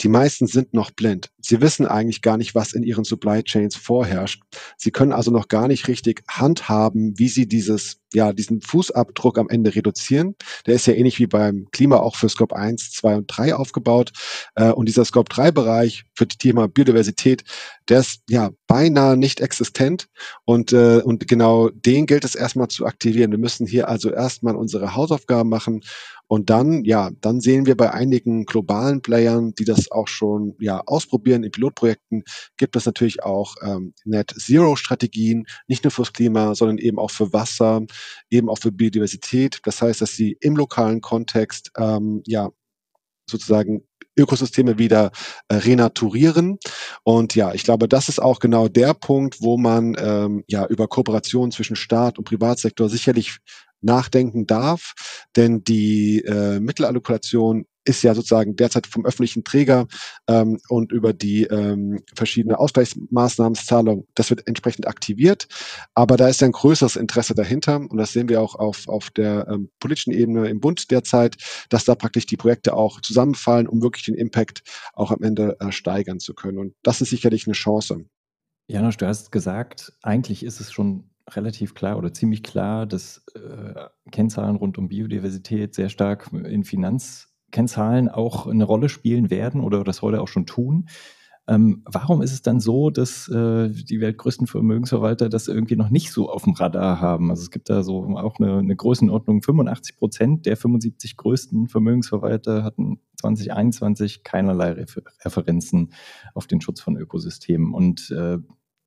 [0.00, 1.30] die meisten sind noch blind.
[1.40, 4.42] Sie wissen eigentlich gar nicht, was in ihren Supply Chains vorherrscht.
[4.76, 9.48] Sie können also noch gar nicht richtig handhaben, wie sie dieses, ja, diesen Fußabdruck am
[9.48, 10.36] Ende reduzieren.
[10.66, 14.12] Der ist ja ähnlich wie beim Klima auch für Scope 1, 2 und 3 aufgebaut.
[14.54, 17.42] Äh, und dieser Scope 3 Bereich für das Thema Biodiversität,
[17.88, 20.08] der ist ja beinahe nicht existent.
[20.44, 23.32] Und, äh, und genau den gilt es erstmal zu aktivieren.
[23.32, 25.82] Wir müssen hier also erstmal unsere Hausaufgaben machen
[26.28, 30.82] und dann, ja, dann sehen wir bei einigen globalen Playern, die das auch schon ja,
[30.86, 32.22] ausprobieren in Pilotprojekten,
[32.58, 37.10] gibt es natürlich auch ähm, Net Zero Strategien, nicht nur fürs Klima, sondern eben auch
[37.10, 37.82] für Wasser,
[38.30, 39.60] eben auch für Biodiversität.
[39.64, 42.50] Das heißt, dass sie im lokalen Kontext ähm, ja
[43.28, 43.82] sozusagen
[44.18, 45.12] Ökosysteme wieder
[45.48, 46.58] äh, renaturieren.
[47.04, 50.88] Und ja, ich glaube, das ist auch genau der Punkt, wo man ähm, ja über
[50.88, 53.38] Kooperation zwischen Staat und Privatsektor sicherlich
[53.80, 54.94] nachdenken darf,
[55.36, 59.86] denn die äh, Mittelallokation ist ja sozusagen derzeit vom öffentlichen Träger
[60.28, 65.48] ähm, und über die ähm, verschiedene Ausgleichsmaßnahmenzahlung, das wird entsprechend aktiviert.
[65.94, 69.48] Aber da ist ein größeres Interesse dahinter und das sehen wir auch auf, auf der
[69.48, 71.36] ähm, politischen Ebene im Bund derzeit,
[71.70, 74.62] dass da praktisch die Projekte auch zusammenfallen, um wirklich den Impact
[74.92, 76.58] auch am Ende äh, steigern zu können.
[76.58, 78.04] Und das ist sicherlich eine Chance.
[78.66, 83.88] Janosch, du hast gesagt, eigentlich ist es schon relativ klar oder ziemlich klar, dass äh,
[84.10, 90.02] Kennzahlen rund um Biodiversität sehr stark in Finanzkennzahlen auch eine Rolle spielen werden oder das
[90.02, 90.88] heute auch schon tun.
[91.48, 96.12] Ähm, warum ist es dann so, dass äh, die weltgrößten Vermögensverwalter das irgendwie noch nicht
[96.12, 97.30] so auf dem Radar haben?
[97.30, 102.64] Also es gibt da so auch eine, eine Größenordnung, 85 Prozent der 75 größten Vermögensverwalter
[102.64, 105.94] hatten 2021 keinerlei Refer Referenzen
[106.34, 107.72] auf den Schutz von Ökosystemen.
[107.72, 108.36] Und äh,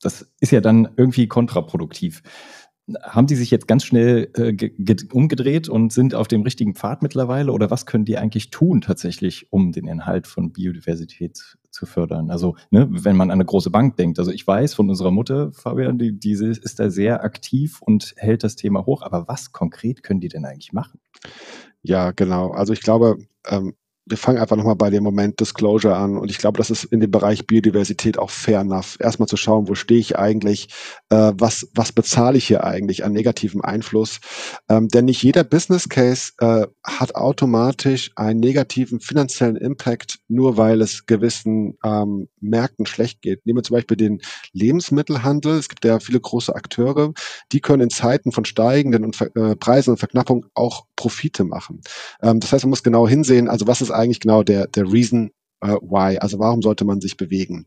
[0.01, 2.23] das ist ja dann irgendwie kontraproduktiv.
[3.03, 7.51] Haben die sich jetzt ganz schnell äh, umgedreht und sind auf dem richtigen Pfad mittlerweile?
[7.51, 12.31] Oder was können die eigentlich tun tatsächlich, um den Inhalt von Biodiversität zu fördern?
[12.31, 14.19] Also, ne, wenn man an eine große Bank denkt.
[14.19, 18.43] Also ich weiß von unserer Mutter, Fabian, die, diese ist da sehr aktiv und hält
[18.43, 19.03] das Thema hoch.
[19.03, 20.99] Aber was konkret können die denn eigentlich machen?
[21.83, 22.51] Ja, genau.
[22.51, 26.17] Also ich glaube, ähm, wir fangen einfach nochmal bei dem Moment Disclosure an.
[26.17, 28.97] Und ich glaube, das ist in dem Bereich Biodiversität auch fair enough.
[28.99, 30.69] Erstmal zu schauen, wo stehe ich eigentlich,
[31.09, 34.19] äh, was, was bezahle ich hier eigentlich an negativem Einfluss.
[34.69, 40.81] Ähm, denn nicht jeder Business Case äh, hat automatisch einen negativen finanziellen Impact, nur weil
[40.81, 43.45] es gewissen ähm, Märkten schlecht geht.
[43.45, 45.57] Nehmen wir zum Beispiel den Lebensmittelhandel.
[45.59, 47.13] Es gibt ja viele große Akteure,
[47.51, 51.81] die können in Zeiten von steigenden und, äh, Preisen und Verknappung auch Profite machen.
[52.21, 55.31] Ähm, das heißt, man muss genau hinsehen, also was ist eigentlich genau der, der Reason
[55.63, 57.65] uh, why, also warum sollte man sich bewegen.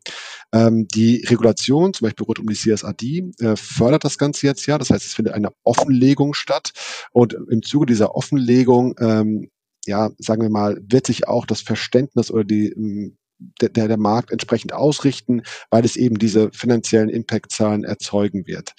[0.52, 4.78] Ähm, die Regulation, zum Beispiel rund um die CSRD, äh, fördert das Ganze jetzt ja.
[4.78, 6.72] Das heißt, es findet eine Offenlegung statt
[7.12, 9.50] und im Zuge dieser Offenlegung, ähm,
[9.86, 13.16] ja, sagen wir mal, wird sich auch das Verständnis oder die ähm,
[13.60, 18.74] der, der Markt entsprechend ausrichten, weil es eben diese finanziellen Impact-Zahlen erzeugen wird.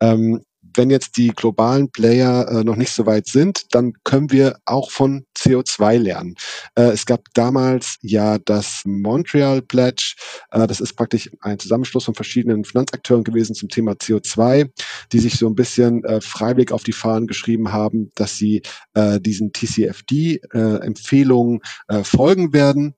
[0.00, 0.42] Ähm,
[0.74, 4.90] wenn jetzt die globalen Player äh, noch nicht so weit sind, dann können wir auch
[4.90, 6.34] von CO2 lernen.
[6.74, 10.14] Äh, es gab damals ja das Montreal Pledge.
[10.50, 14.70] Äh, das ist praktisch ein Zusammenschluss von verschiedenen Finanzakteuren gewesen zum Thema CO2,
[15.12, 18.62] die sich so ein bisschen äh, freiwillig auf die Fahnen geschrieben haben, dass sie
[18.94, 22.94] äh, diesen TCFD-Empfehlungen äh, folgen werden.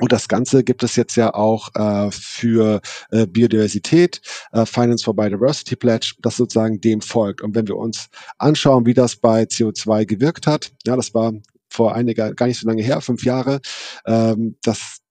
[0.00, 5.14] Und das Ganze gibt es jetzt ja auch äh, für äh, Biodiversität, äh, Finance for
[5.14, 7.42] Biodiversity Pledge, das sozusagen dem folgt.
[7.42, 11.34] Und wenn wir uns anschauen, wie das bei CO2 gewirkt hat, ja, das war
[11.68, 13.60] vor einiger, gar nicht so lange her, fünf Jahre,
[14.06, 15.01] ähm, das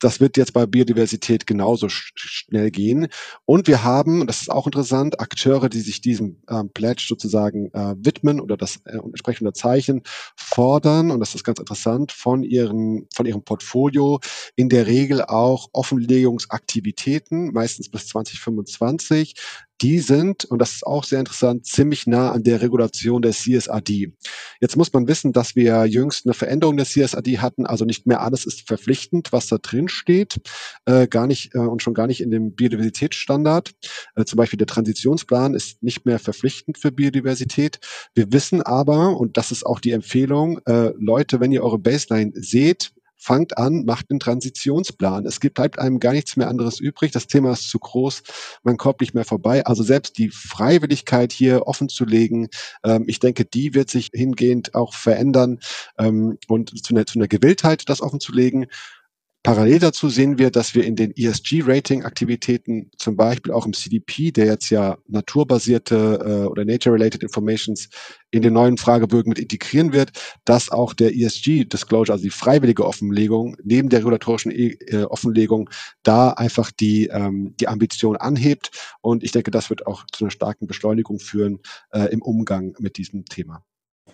[0.00, 3.08] das wird jetzt bei Biodiversität genauso sch schnell gehen.
[3.44, 7.94] Und wir haben, das ist auch interessant, Akteure, die sich diesem ähm, Pledge sozusagen äh,
[7.98, 10.02] widmen oder das äh, entsprechende Zeichen
[10.36, 14.20] fordern, und das ist ganz interessant, von, ihren, von ihrem Portfolio.
[14.54, 19.34] In der Regel auch Offenlegungsaktivitäten, meistens bis 2025,
[19.80, 24.12] die sind, und das ist auch sehr interessant, ziemlich nah an der Regulation der CSRD.
[24.60, 28.22] Jetzt muss man wissen, dass wir jüngst eine Veränderung der CSRD hatten, also nicht mehr
[28.22, 30.36] alles ist verpflichtend, was da drin steht,
[30.86, 33.72] äh, gar nicht äh, und schon gar nicht in dem Biodiversitätsstandard.
[34.14, 37.78] Äh, zum Beispiel der Transitionsplan ist nicht mehr verpflichtend für Biodiversität.
[38.14, 42.32] Wir wissen aber, und das ist auch die Empfehlung, äh, Leute, wenn ihr eure Baseline
[42.34, 45.26] seht, fangt an, macht einen Transitionsplan.
[45.26, 47.10] Es gibt bleibt einem gar nichts mehr anderes übrig.
[47.10, 48.22] Das Thema ist zu groß,
[48.62, 49.64] man kommt nicht mehr vorbei.
[49.66, 52.48] Also selbst die Freiwilligkeit hier offen zu legen,
[52.84, 55.58] ähm, ich denke, die wird sich hingehend auch verändern
[55.98, 58.66] ähm, und zu einer, zu einer Gewilltheit, das offen zu legen.
[59.46, 64.46] Parallel dazu sehen wir, dass wir in den ESG-Rating-Aktivitäten, zum Beispiel auch im CDP, der
[64.46, 67.88] jetzt ja naturbasierte äh, oder Nature-Related Informations
[68.32, 70.10] in den neuen Fragebögen mit integrieren wird,
[70.44, 75.70] dass auch der ESG-Disclosure, also die freiwillige Offenlegung, neben der regulatorischen e äh, Offenlegung,
[76.02, 78.72] da einfach die, ähm, die Ambition anhebt.
[79.00, 81.60] Und ich denke, das wird auch zu einer starken Beschleunigung führen
[81.92, 83.62] äh, im Umgang mit diesem Thema.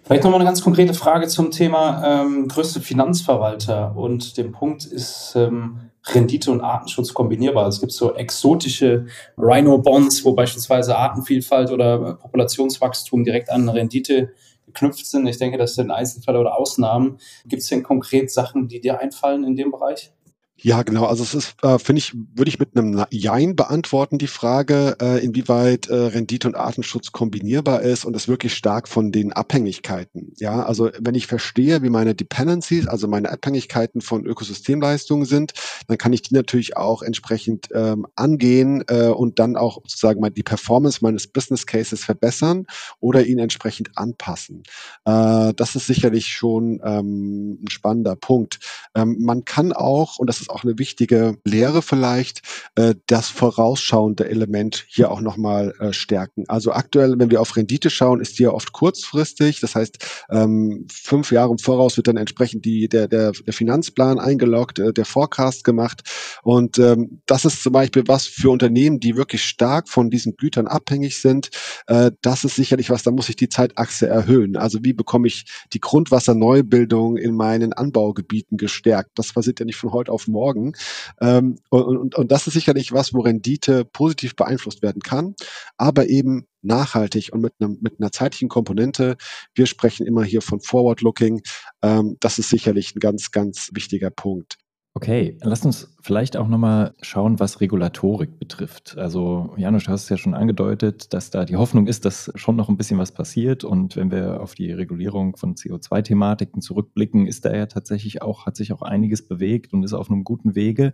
[0.05, 3.97] Vielleicht nochmal eine ganz konkrete Frage zum Thema ähm, größte Finanzverwalter.
[3.97, 7.69] Und dem Punkt ist ähm, Rendite und Artenschutz kombinierbar.
[7.69, 9.07] Es gibt so exotische
[9.39, 14.33] Rhino-Bonds, wo beispielsweise Artenvielfalt oder Populationswachstum direkt an Rendite
[14.67, 15.27] geknüpft sind.
[15.29, 17.19] Ich denke, das sind Einzelfälle oder Ausnahmen.
[17.47, 20.13] Gibt es denn konkret Sachen, die dir einfallen in dem Bereich?
[20.57, 21.07] Ja, genau.
[21.07, 25.25] Also es ist, äh, finde ich, würde ich mit einem Jein beantworten, die Frage, äh,
[25.25, 30.33] inwieweit äh, Rendite und Artenschutz kombinierbar ist und es wirklich stark von den Abhängigkeiten.
[30.39, 35.53] Ja, also wenn ich verstehe, wie meine Dependencies, also meine Abhängigkeiten von Ökosystemleistungen sind,
[35.89, 40.31] dann kann ich die natürlich auch entsprechend ähm, angehen äh, und dann auch sozusagen mal
[40.31, 42.67] die Performance meines Business Cases verbessern
[43.01, 44.63] oder ihn entsprechend anpassen.
[45.07, 48.61] Äh, das ist sicherlich schon ähm, ein spannender Punkt.
[48.95, 52.43] Ähm, man kann auch, und das ist auch eine wichtige Lehre vielleicht,
[52.75, 56.45] äh, das vorausschauende Element hier auch nochmal äh, stärken.
[56.49, 59.61] Also aktuell, wenn wir auf Rendite schauen, ist die ja oft kurzfristig.
[59.61, 59.99] Das heißt,
[60.31, 64.93] ähm, fünf Jahre im Voraus wird dann entsprechend die, der, der, der Finanzplan eingeloggt, äh,
[64.93, 66.03] der Forecast gemacht.
[66.43, 70.67] Und ähm, das ist zum Beispiel was für Unternehmen, die wirklich stark von diesen Gütern
[70.67, 71.51] abhängig sind.
[71.87, 74.57] Das ist sicherlich was, da muss ich die Zeitachse erhöhen.
[74.57, 79.11] Also wie bekomme ich die Grundwasserneubildung in meinen Anbaugebieten gestärkt?
[79.15, 80.73] Das passiert ja nicht von heute auf morgen morgen.
[81.21, 85.35] Ähm, und, und, und das ist sicherlich was, wo Rendite positiv beeinflusst werden kann,
[85.77, 89.17] aber eben nachhaltig und mit, einem, mit einer zeitlichen Komponente.
[89.55, 91.43] Wir sprechen immer hier von Forward-Looking.
[91.83, 94.59] Ähm, das ist sicherlich ein ganz, ganz wichtiger Punkt.
[94.95, 98.99] Okay, lass uns vielleicht auch nochmal schauen, was Regulatorik betrifft.
[98.99, 102.57] Also, Janusz, du hast es ja schon angedeutet, dass da die Hoffnung ist, dass schon
[102.57, 103.65] noch ein bisschen was passiert.
[103.65, 108.57] Und wenn wir auf die Regulierung von CO2-Thematiken zurückblicken, ist da ja tatsächlich auch, hat
[108.57, 110.93] sich auch einiges bewegt und ist auf einem guten Wege.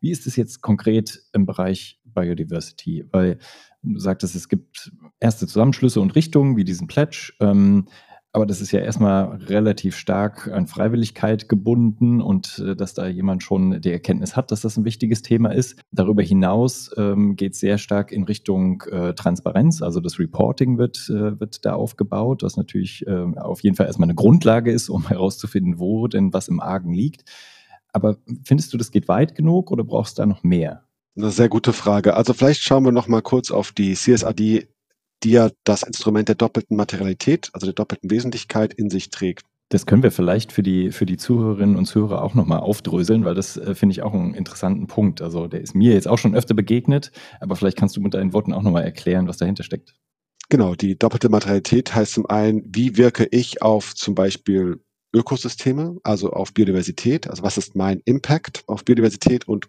[0.00, 3.04] Wie ist es jetzt konkret im Bereich Biodiversity?
[3.12, 3.38] Weil
[3.84, 7.32] du sagtest, es gibt erste Zusammenschlüsse und Richtungen wie diesen Pledge.
[7.38, 7.86] Ähm,
[8.36, 13.42] aber das ist ja erstmal relativ stark an Freiwilligkeit gebunden und äh, dass da jemand
[13.42, 15.80] schon die Erkenntnis hat, dass das ein wichtiges Thema ist.
[15.90, 21.08] Darüber hinaus ähm, geht es sehr stark in Richtung äh, Transparenz, also das Reporting wird,
[21.08, 25.08] äh, wird da aufgebaut, was natürlich äh, auf jeden Fall erstmal eine Grundlage ist, um
[25.08, 27.24] herauszufinden, wo denn was im Argen liegt.
[27.94, 30.82] Aber findest du, das geht weit genug oder brauchst du da noch mehr?
[31.16, 32.12] Eine sehr gute Frage.
[32.16, 34.68] Also vielleicht schauen wir noch mal kurz auf die CSRD
[35.22, 39.46] die ja das Instrument der doppelten Materialität, also der doppelten Wesentlichkeit in sich trägt.
[39.70, 43.34] Das können wir vielleicht für die, für die Zuhörerinnen und Zuhörer auch nochmal aufdröseln, weil
[43.34, 45.22] das äh, finde ich auch einen interessanten Punkt.
[45.22, 48.32] Also der ist mir jetzt auch schon öfter begegnet, aber vielleicht kannst du mit deinen
[48.32, 49.94] Worten auch nochmal erklären, was dahinter steckt.
[50.48, 54.80] Genau, die doppelte Materialität heißt zum einen, wie wirke ich auf zum Beispiel
[55.12, 59.68] Ökosysteme, also auf Biodiversität, also was ist mein Impact auf Biodiversität und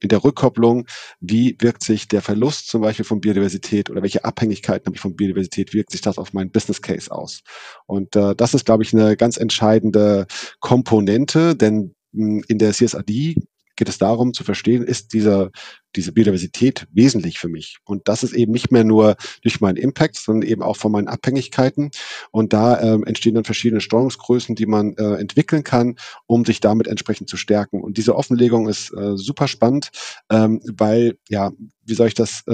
[0.00, 0.86] in der Rückkopplung,
[1.20, 5.16] wie wirkt sich der Verlust zum Beispiel von Biodiversität oder welche Abhängigkeiten habe ich von
[5.16, 7.40] Biodiversität, wirkt sich das auf meinen Business Case aus?
[7.86, 10.26] Und äh, das ist, glaube ich, eine ganz entscheidende
[10.60, 13.36] Komponente, denn mh, in der CSRD
[13.76, 15.50] geht es darum zu verstehen, ist dieser
[15.96, 17.78] diese Biodiversität wesentlich für mich.
[17.84, 21.08] Und das ist eben nicht mehr nur durch meinen Impact, sondern eben auch von meinen
[21.08, 21.90] Abhängigkeiten.
[22.30, 26.86] Und da ähm, entstehen dann verschiedene Steuerungsgrößen, die man äh, entwickeln kann, um sich damit
[26.86, 27.80] entsprechend zu stärken.
[27.80, 29.90] Und diese Offenlegung ist äh, super spannend,
[30.30, 31.52] ähm, weil, ja,
[31.86, 32.52] wie soll ich das äh,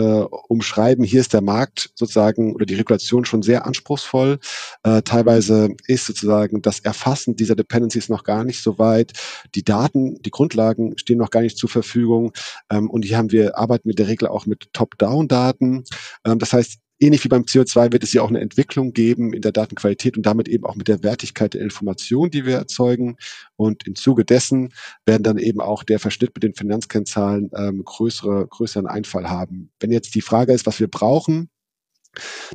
[0.49, 1.05] umschreiben?
[1.05, 4.39] Hier ist der Markt sozusagen oder die Regulation schon sehr anspruchsvoll.
[4.83, 9.13] Äh, teilweise ist sozusagen das Erfassen dieser Dependencies noch gar nicht so weit.
[9.55, 12.33] Die Daten, die Grundlagen stehen noch gar nicht zur Verfügung.
[12.71, 15.85] Ähm, und hier haben wir arbeiten mit der Regel auch mit Top-Down-Daten.
[16.25, 19.43] Ähm, das heißt, ähnlich wie beim CO2 wird es ja auch eine Entwicklung geben in
[19.43, 23.17] der Datenqualität und damit eben auch mit der Wertigkeit der Information, die wir erzeugen.
[23.57, 24.73] Und im Zuge dessen
[25.05, 29.71] werden dann eben auch der Verschnitt mit den Finanzkennzahlen ähm, größere, größeren Einfall haben.
[29.81, 31.51] Wenn jetzt die Frage ist, was wir brauchen,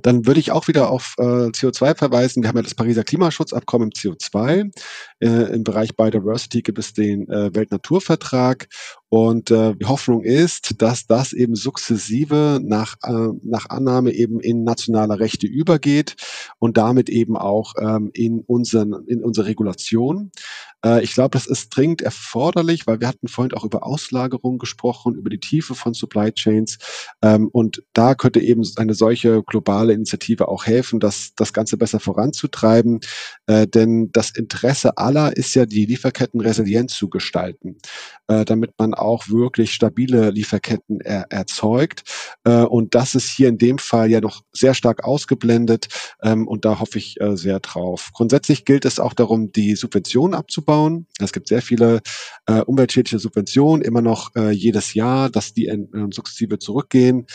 [0.03, 2.43] dann würde ich auch wieder auf äh, CO2 verweisen.
[2.43, 4.71] Wir haben ja das Pariser Klimaschutzabkommen im CO2.
[5.19, 8.67] Äh, Im Bereich Biodiversity gibt es den äh, Weltnaturvertrag.
[9.09, 14.63] Und äh, die Hoffnung ist, dass das eben sukzessive nach, äh, nach Annahme eben in
[14.63, 16.15] nationale Rechte übergeht
[16.59, 20.31] und damit eben auch ähm, in, unseren, in unsere Regulation.
[20.85, 25.15] Äh, ich glaube, das ist dringend erforderlich, weil wir hatten vorhin auch über Auslagerung gesprochen,
[25.15, 26.77] über die Tiefe von Supply Chains.
[27.21, 31.99] Ähm, und da könnte eben eine solche globale Initiative auch helfen, das, das Ganze besser
[31.99, 32.99] voranzutreiben.
[33.47, 37.77] Äh, denn das Interesse aller ist ja, die Lieferketten resilient zu gestalten,
[38.27, 42.03] äh, damit man auch wirklich stabile Lieferketten er, erzeugt.
[42.43, 45.87] Äh, und das ist hier in dem Fall ja noch sehr stark ausgeblendet
[46.21, 48.09] ähm, und da hoffe ich äh, sehr drauf.
[48.13, 51.07] Grundsätzlich gilt es auch darum, die Subventionen abzubauen.
[51.19, 52.01] Es gibt sehr viele
[52.47, 57.27] äh, umweltschädliche Subventionen, immer noch äh, jedes Jahr, dass die in, äh, sukzessive zurückgehen.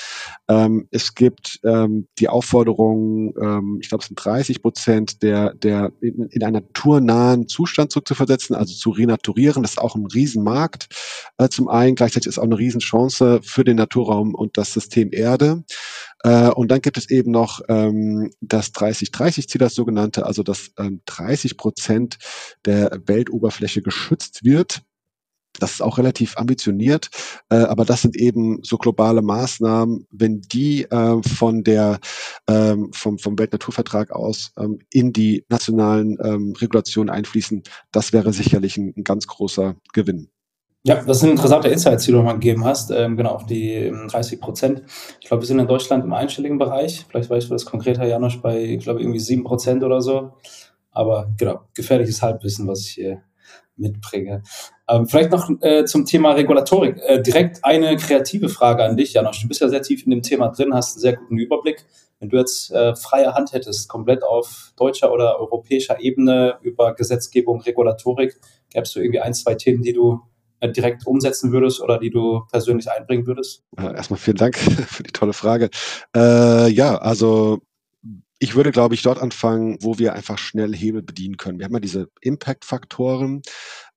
[0.49, 5.93] Ähm, es gibt ähm, die Aufforderung, ähm, ich glaube, es sind 30 Prozent der, der
[6.01, 9.63] in, in einen naturnahen Zustand zurückzuversetzen, also zu renaturieren.
[9.63, 10.89] Das ist auch ein Riesenmarkt.
[11.39, 11.95] Äh, zum einen.
[11.95, 15.65] Gleichzeitig ist auch eine Riesenchance für den Naturraum und das System Erde.
[16.25, 21.03] Äh, und dann gibt es eben noch ähm, das 30-30-Ziel, das sogenannte, also dass ähm,
[21.07, 22.19] 30 Prozent
[22.65, 24.83] der Weltoberfläche geschützt wird.
[25.59, 27.11] Das ist auch relativ ambitioniert,
[27.51, 30.07] äh, aber das sind eben so globale Maßnahmen.
[30.11, 32.01] Wenn die äh, von der
[32.49, 37.63] ähm, vom, vom Weltnaturvertrag aus ähm, in die nationalen ähm, Regulationen einfließen,
[37.93, 40.32] das wäre sicherlich ein, ein ganz großer Gewinn.
[40.85, 42.91] Ja, das sind interessante Insights, die du mal gegeben hast.
[42.91, 44.83] Ähm, genau, auf die 30 ähm, Prozent.
[45.21, 47.07] Ich glaube, wir sind in Deutschland im einstelligen Bereich.
[47.09, 50.33] Vielleicht weißt du das konkreter, Janusz, bei, ich glaube, irgendwie 7 Prozent oder so.
[50.91, 53.23] Aber genau, gefährliches Halbwissen, was ich hier
[53.77, 54.43] mitbringe.
[54.89, 56.99] Ähm, vielleicht noch äh, zum Thema Regulatorik.
[57.07, 59.41] Äh, direkt eine kreative Frage an dich, Janosch.
[59.41, 61.85] Du bist ja sehr tief in dem Thema drin, hast einen sehr guten Überblick.
[62.19, 67.61] Wenn du jetzt äh, freie Hand hättest, komplett auf deutscher oder europäischer Ebene über Gesetzgebung,
[67.61, 68.37] Regulatorik,
[68.73, 70.21] gäbst du irgendwie ein, zwei Themen, die du
[70.71, 73.65] direkt umsetzen würdest oder die du persönlich einbringen würdest?
[73.77, 74.57] Erstmal vielen Dank
[74.89, 75.71] für die tolle Frage.
[76.15, 77.61] Äh, ja, also
[78.43, 81.61] ich würde, glaube ich, dort anfangen, wo wir einfach schnell Hebel bedienen können.
[81.61, 83.43] Wir haben ja diese Impact-Faktoren,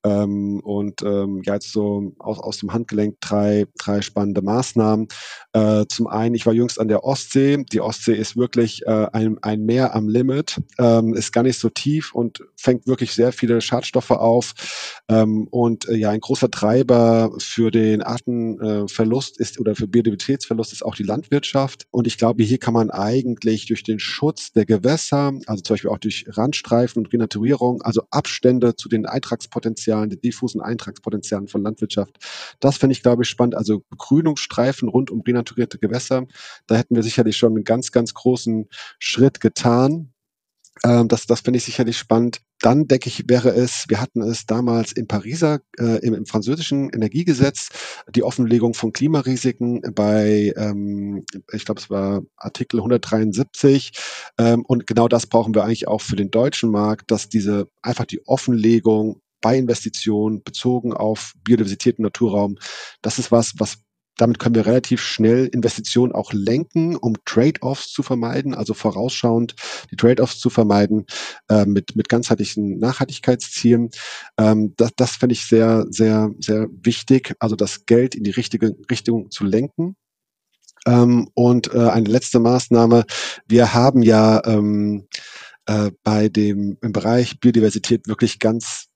[0.06, 5.08] ähm, und ähm, ja, jetzt so aus, aus dem Handgelenk drei, drei spannende Maßnahmen.
[5.52, 7.64] Äh, zum einen, ich war jüngst an der Ostsee.
[7.72, 11.68] Die Ostsee ist wirklich äh, ein, ein Meer am Limit, ähm, ist gar nicht so
[11.70, 14.54] tief und fängt wirklich sehr viele Schadstoffe auf.
[15.08, 20.84] Ähm, und äh, ja, ein großer Treiber für den Artenverlust ist oder für Biodiversitätsverlust ist
[20.84, 21.86] auch die Landwirtschaft.
[21.90, 25.90] Und ich glaube, hier kann man eigentlich durch den Schutz der Gewässer, also zum Beispiel
[25.90, 31.62] auch durch Randstreifen und Renaturierung, also Abstände zu den Eintragspotenzialen, Potenzialen, den diffusen Eintragspotenzialen von
[31.62, 32.18] Landwirtschaft.
[32.60, 33.54] Das finde ich, glaube ich, spannend.
[33.54, 36.26] Also Begrünungsstreifen rund um renaturierte Gewässer.
[36.66, 40.12] Da hätten wir sicherlich schon einen ganz, ganz großen Schritt getan.
[40.84, 42.42] Ähm, das das finde ich sicherlich spannend.
[42.60, 46.90] Dann denke ich, wäre es, wir hatten es damals im Pariser, äh, im, im, französischen
[46.90, 47.68] Energiegesetz,
[48.14, 53.92] die Offenlegung von Klimarisiken bei, ähm, ich glaube, es war Artikel 173.
[54.38, 58.06] Ähm, und genau das brauchen wir eigentlich auch für den deutschen Markt, dass diese einfach
[58.06, 62.56] die Offenlegung bei Investitionen bezogen auf Biodiversität und Naturraum.
[63.02, 63.78] Das ist was, was
[64.16, 69.54] damit können wir relativ schnell Investitionen auch lenken, um Trade-offs zu vermeiden, also vorausschauend
[69.90, 71.06] die Trade-offs zu vermeiden
[71.48, 73.90] äh, mit, mit ganzheitlichen Nachhaltigkeitszielen.
[74.38, 78.74] Ähm, das das finde ich sehr, sehr, sehr wichtig, also das Geld in die richtige
[78.90, 79.96] Richtung zu lenken.
[80.86, 83.04] Ähm, und äh, eine letzte Maßnahme,
[83.46, 85.08] wir haben ja ähm,
[85.66, 88.86] äh, bei dem im Bereich Biodiversität wirklich ganz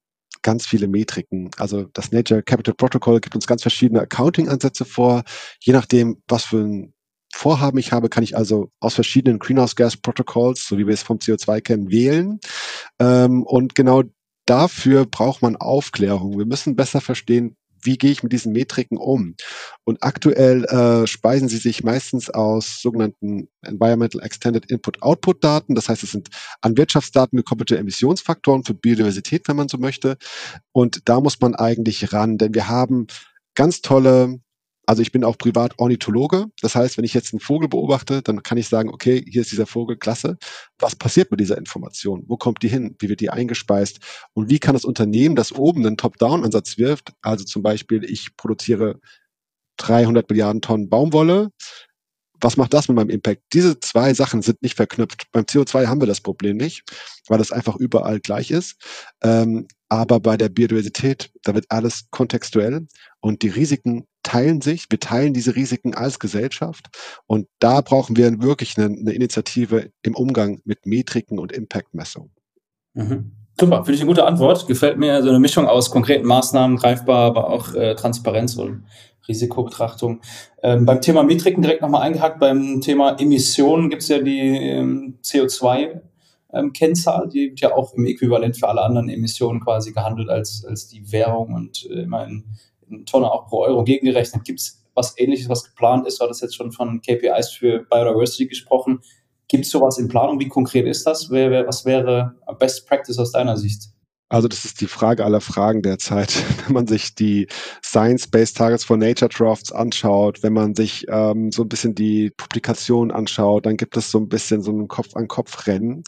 [0.43, 1.51] ganz viele Metriken.
[1.59, 5.23] Also das Nature Capital Protocol gibt uns ganz verschiedene Accounting-Ansätze vor.
[5.61, 6.95] Je nachdem, was für ein
[7.33, 11.03] Vorhaben ich habe, kann ich also aus verschiedenen Greenhouse Gas Protocols, so wie wir es
[11.03, 12.41] vom CO2 kennen, wählen.
[12.99, 14.03] Ähm, und genau
[14.47, 16.39] dafür braucht man Aufklärung.
[16.39, 19.35] Wir müssen besser verstehen, wie gehe ich mit diesen Metriken um?
[19.85, 25.75] Und aktuell äh, speisen sie sich meistens aus sogenannten Environmental Extended Input-Output Daten.
[25.75, 26.29] Das heißt, es sind
[26.61, 30.17] an Wirtschaftsdaten gekoppelte Emissionsfaktoren für Biodiversität, wenn man so möchte.
[30.73, 33.07] Und da muss man eigentlich ran, denn wir haben
[33.55, 34.41] ganz tolle
[34.91, 36.47] also ich bin auch privat Ornithologe.
[36.63, 39.53] Das heißt, wenn ich jetzt einen Vogel beobachte, dann kann ich sagen, okay, hier ist
[39.53, 40.37] dieser Vogel, klasse.
[40.81, 42.25] Was passiert mit dieser Information?
[42.27, 42.97] Wo kommt die hin?
[42.99, 44.01] Wie wird die eingespeist?
[44.33, 48.99] Und wie kann das Unternehmen, das oben einen Top-Down-Ansatz wirft, also zum Beispiel, ich produziere
[49.77, 51.53] 300 Milliarden Tonnen Baumwolle,
[52.41, 53.43] was macht das mit meinem Impact?
[53.53, 55.27] Diese zwei Sachen sind nicht verknüpft.
[55.31, 56.83] Beim CO2 haben wir das Problem nicht,
[57.29, 58.75] weil es einfach überall gleich ist.
[59.23, 62.89] Ähm, aber bei der Biodiversität, da wird alles kontextuell
[63.21, 64.87] und die Risiken teilen sich.
[64.91, 66.87] Wir teilen diese Risiken als Gesellschaft.
[67.27, 72.31] Und da brauchen wir wirklich eine, eine Initiative im Umgang mit Metriken und Impactmessungen.
[72.95, 73.33] Mhm.
[73.59, 74.67] Super, finde ich eine gute Antwort.
[74.67, 78.85] Gefällt mir so eine Mischung aus konkreten Maßnahmen, greifbar, aber auch äh, Transparenz und
[79.29, 80.21] Risikobetrachtung.
[80.63, 82.41] Ähm, beim Thema Metriken direkt nochmal eingehakt.
[82.41, 86.01] Beim Thema Emissionen gibt es ja die ähm, CO2
[86.53, 90.89] ähm, die wird ja auch im Äquivalent für alle anderen Emissionen quasi gehandelt als, als
[90.89, 92.45] die Währung und äh, immer in,
[92.91, 94.45] in Tonne auch pro Euro gegengerechnet.
[94.45, 96.21] Gibt es was ähnliches, was geplant ist?
[96.21, 99.01] Du hattest jetzt schon von KPIs für Biodiversity gesprochen.
[99.49, 100.39] Gibt es sowas in Planung?
[100.41, 101.31] Wie konkret ist das?
[101.31, 103.85] Was wäre Best Practice aus deiner Sicht?
[104.31, 106.33] Also das ist die Frage aller Fragen derzeit.
[106.67, 107.49] Wenn man sich die
[107.85, 113.11] Science-Based Targets for Nature Drafts anschaut, wenn man sich ähm, so ein bisschen die Publikation
[113.11, 116.05] anschaut, dann gibt es so ein bisschen so ein Kopf-an-Kopf-Rennen.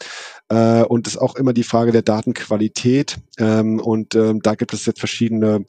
[0.47, 3.17] Äh, und es ist auch immer die Frage der Datenqualität.
[3.39, 5.65] Ähm, und ähm, da gibt es jetzt verschiedene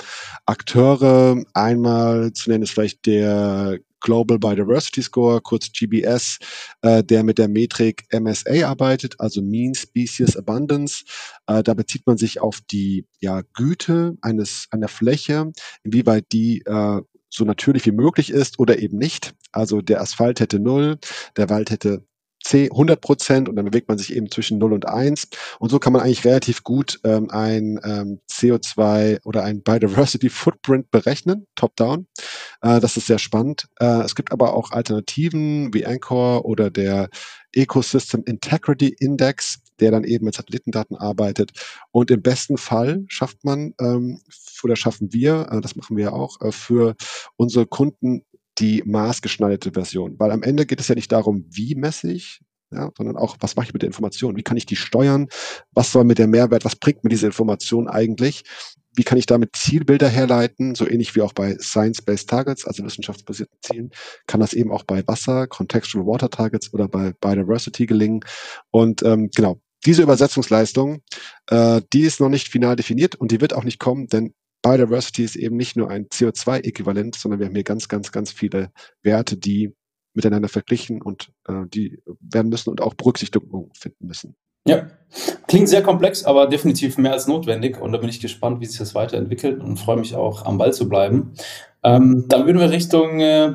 [0.46, 1.42] Akteure.
[1.54, 6.38] Einmal zu nennen ist vielleicht der Global Biodiversity Score, kurz GBS,
[6.82, 11.04] äh, der mit der Metrik MSA arbeitet, also Mean Species Abundance.
[11.46, 15.50] Äh, da bezieht man sich auf die ja, Güte eines einer Fläche,
[15.82, 17.00] inwieweit die äh,
[17.30, 19.34] so natürlich wie möglich ist oder eben nicht.
[19.52, 20.98] Also der Asphalt hätte null,
[21.36, 22.04] der Wald hätte
[22.44, 25.28] C 100 Prozent und dann bewegt man sich eben zwischen 0 und 1.
[25.58, 30.90] Und so kann man eigentlich relativ gut ähm, ein ähm, CO2 oder ein Biodiversity Footprint
[30.90, 32.06] berechnen, top-down.
[32.60, 33.68] Äh, das ist sehr spannend.
[33.80, 37.08] Äh, es gibt aber auch Alternativen wie Anchor oder der
[37.52, 41.52] Ecosystem Integrity Index, der dann eben mit Satellitendaten arbeitet.
[41.92, 44.20] Und im besten Fall schafft man ähm,
[44.62, 46.94] oder schaffen wir, äh, das machen wir auch, äh, für
[47.36, 48.24] unsere Kunden
[48.58, 50.18] die maßgeschneiderte Version.
[50.18, 52.40] Weil am Ende geht es ja nicht darum, wie messe ich,
[52.72, 54.36] ja, sondern auch, was mache ich mit der Information?
[54.36, 55.28] Wie kann ich die steuern?
[55.72, 56.64] Was soll mit der Mehrwert?
[56.64, 58.44] Was bringt mir diese Information eigentlich?
[58.96, 60.74] Wie kann ich damit Zielbilder herleiten?
[60.74, 63.90] So ähnlich wie auch bei Science-Based Targets, also wissenschaftsbasierten Zielen,
[64.26, 68.20] kann das eben auch bei Wasser, Contextual Water Targets oder bei Biodiversity gelingen.
[68.70, 71.02] Und ähm, genau, diese Übersetzungsleistung,
[71.48, 74.34] äh, die ist noch nicht final definiert und die wird auch nicht kommen, denn
[74.64, 78.70] Biodiversity ist eben nicht nur ein CO2-Äquivalent, sondern wir haben hier ganz, ganz, ganz viele
[79.02, 79.74] Werte, die
[80.14, 84.36] miteinander verglichen und äh, die werden müssen und auch Berücksichtigung finden müssen.
[84.66, 84.86] Ja,
[85.46, 87.78] klingt sehr komplex, aber definitiv mehr als notwendig.
[87.78, 90.72] Und da bin ich gespannt, wie sich das weiterentwickelt und freue mich auch, am Ball
[90.72, 91.34] zu bleiben.
[91.82, 93.52] Ähm, dann würden wir Richtung äh,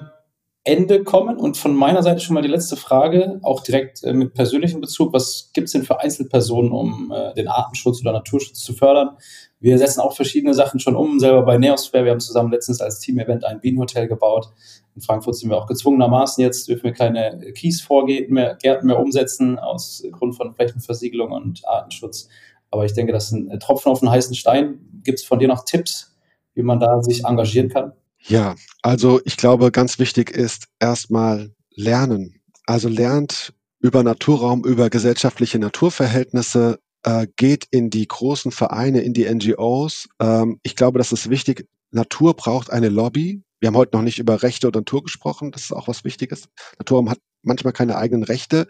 [0.64, 4.36] Ende kommen und von meiner Seite schon mal die letzte Frage, auch direkt äh, mit
[4.36, 5.14] persönlichem Bezug.
[5.14, 9.18] Was gibt es denn für Einzelpersonen, um äh, den Artenschutz oder Naturschutz zu fördern?
[9.62, 12.06] Wir setzen auch verschiedene Sachen schon um, selber bei Neosphere.
[12.06, 14.50] Wir haben zusammen letztens als Team-Event ein Bienenhotel gebaut.
[14.96, 19.60] In Frankfurt sind wir auch gezwungenermaßen jetzt, dürfen wir keine Kiesvorgärten mehr, Gärten mehr umsetzen,
[19.60, 22.30] aus Grund von Flächenversiegelung und Artenschutz.
[22.72, 24.80] Aber ich denke, das ist ein Tropfen auf einen heißen Stein.
[25.04, 26.16] Gibt es von dir noch Tipps,
[26.54, 27.94] wie man da sich engagieren kann?
[28.28, 32.42] Ja, also ich glaube, ganz wichtig ist erstmal lernen.
[32.66, 39.30] Also lernt über Naturraum, über gesellschaftliche Naturverhältnisse, äh, geht in die großen Vereine, in die
[39.30, 40.08] NGOs.
[40.20, 41.68] Ähm, ich glaube, das ist wichtig.
[41.92, 43.42] Natur braucht eine Lobby.
[43.60, 45.52] Wir haben heute noch nicht über Rechte und Natur gesprochen.
[45.52, 46.48] Das ist auch was Wichtiges.
[46.78, 48.68] Naturraum hat manchmal keine eigenen Rechte.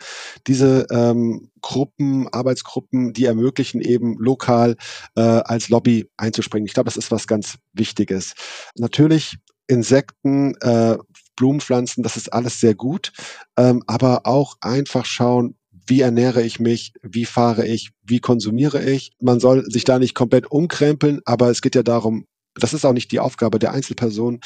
[0.47, 4.77] Diese ähm, Gruppen, Arbeitsgruppen, die ermöglichen eben lokal
[5.15, 6.65] äh, als Lobby einzuspringen.
[6.65, 8.33] Ich glaube, das ist was ganz Wichtiges.
[8.75, 10.97] Natürlich Insekten, äh,
[11.35, 13.13] Blumenpflanzen, das ist alles sehr gut,
[13.55, 15.55] ähm, aber auch einfach schauen,
[15.87, 19.11] wie ernähre ich mich, wie fahre ich, wie konsumiere ich.
[19.19, 22.25] Man soll sich da nicht komplett umkrempeln, aber es geht ja darum,
[22.55, 24.39] das ist auch nicht die Aufgabe der Einzelperson,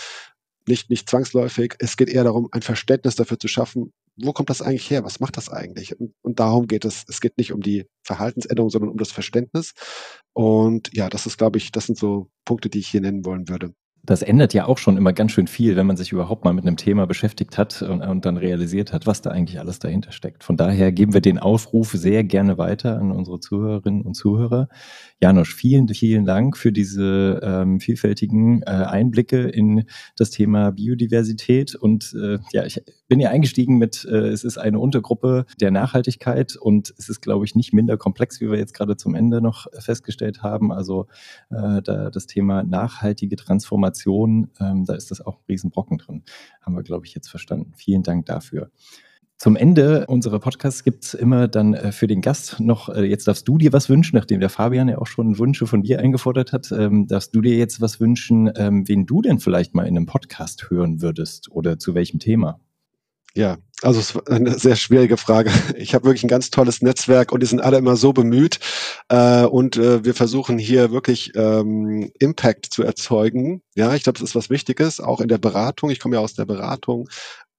[0.68, 1.76] nicht, nicht zwangsläufig.
[1.80, 5.04] Es geht eher darum, ein Verständnis dafür zu schaffen, wo kommt das eigentlich her?
[5.04, 6.00] Was macht das eigentlich?
[6.00, 7.04] Und, und darum geht es.
[7.08, 9.74] Es geht nicht um die Verhaltensänderung, sondern um das Verständnis.
[10.34, 13.50] Und ja, das ist, glaube ich, das sind so Punkte, die ich hier nennen wollen
[13.50, 13.74] würde
[14.06, 16.68] das ändert ja auch schon immer ganz schön viel, wenn man sich überhaupt mal mit
[16.68, 20.44] einem Thema beschäftigt hat und, und, dann realisiert hat, was da eigentlich alles dahinter steckt.
[20.44, 24.68] Von daher geben wir den Aufruf sehr gerne weiter an unsere Zuhörerinnen und Zuhörer.
[25.22, 29.86] Janosch, vielen, vielen Dank für diese ähm, vielfältigen äh, Einblicke in
[30.18, 31.74] das Thema Biodiversität.
[31.74, 36.58] Und äh, ja, ich bin ja eingestiegen mit, äh, es ist eine Untergruppe der Nachhaltigkeit
[36.58, 39.68] und es ist, glaube ich, nicht minder komplex, wie wir jetzt gerade zum Ende noch
[39.80, 40.74] festgestellt haben.
[40.74, 41.08] Also
[41.52, 43.93] äh, da das Thema nachhaltige Transformation,
[44.60, 46.24] ähm, da ist das auch ein Riesenbrocken drin.
[46.62, 47.74] Haben wir, glaube ich, jetzt verstanden.
[47.76, 48.70] Vielen Dank dafür.
[49.38, 53.28] Zum Ende unserer Podcasts gibt es immer dann äh, für den Gast noch, äh, jetzt
[53.28, 56.54] darfst du dir was wünschen, nachdem der Fabian ja auch schon Wünsche von dir eingefordert
[56.54, 59.98] hat, ähm, darfst du dir jetzt was wünschen, ähm, wen du denn vielleicht mal in
[59.98, 62.62] einem Podcast hören würdest oder zu welchem Thema?
[63.36, 65.52] Ja, also es ist eine sehr schwierige Frage.
[65.76, 68.60] Ich habe wirklich ein ganz tolles Netzwerk und die sind alle immer so bemüht.
[69.10, 73.62] Äh, und äh, wir versuchen hier wirklich ähm, Impact zu erzeugen.
[73.76, 75.90] Ja, ich glaube, das ist was Wichtiges, auch in der Beratung.
[75.90, 77.10] Ich komme ja aus der Beratung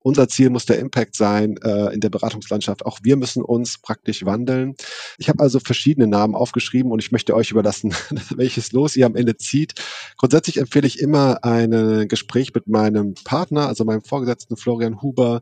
[0.05, 2.85] unser Ziel muss der Impact sein äh, in der Beratungslandschaft.
[2.85, 4.75] Auch wir müssen uns praktisch wandeln.
[5.19, 7.95] Ich habe also verschiedene Namen aufgeschrieben und ich möchte euch überlassen,
[8.37, 9.75] welches Los ihr am Ende zieht.
[10.19, 15.41] Grundsätzlich empfehle ich immer ein Gespräch mit meinem Partner, also meinem Vorgesetzten Florian Huber,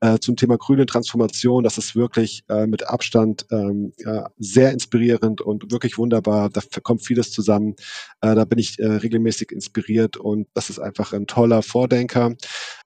[0.00, 1.64] äh, zum Thema grüne Transformation.
[1.64, 3.46] Das ist wirklich äh, mit Abstand
[3.98, 6.50] ja, sehr inspirierend und wirklich wunderbar.
[6.50, 7.76] Da kommt vieles zusammen.
[8.20, 12.34] Äh, da bin ich äh, regelmäßig inspiriert und das ist einfach ein toller Vordenker.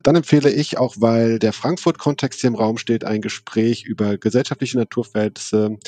[0.02, 4.18] Dann empfehle ich auch, weil weil der Frankfurt-Kontext hier im Raum steht, ein Gespräch über
[4.18, 5.78] gesellschaftliche Naturverhältnisse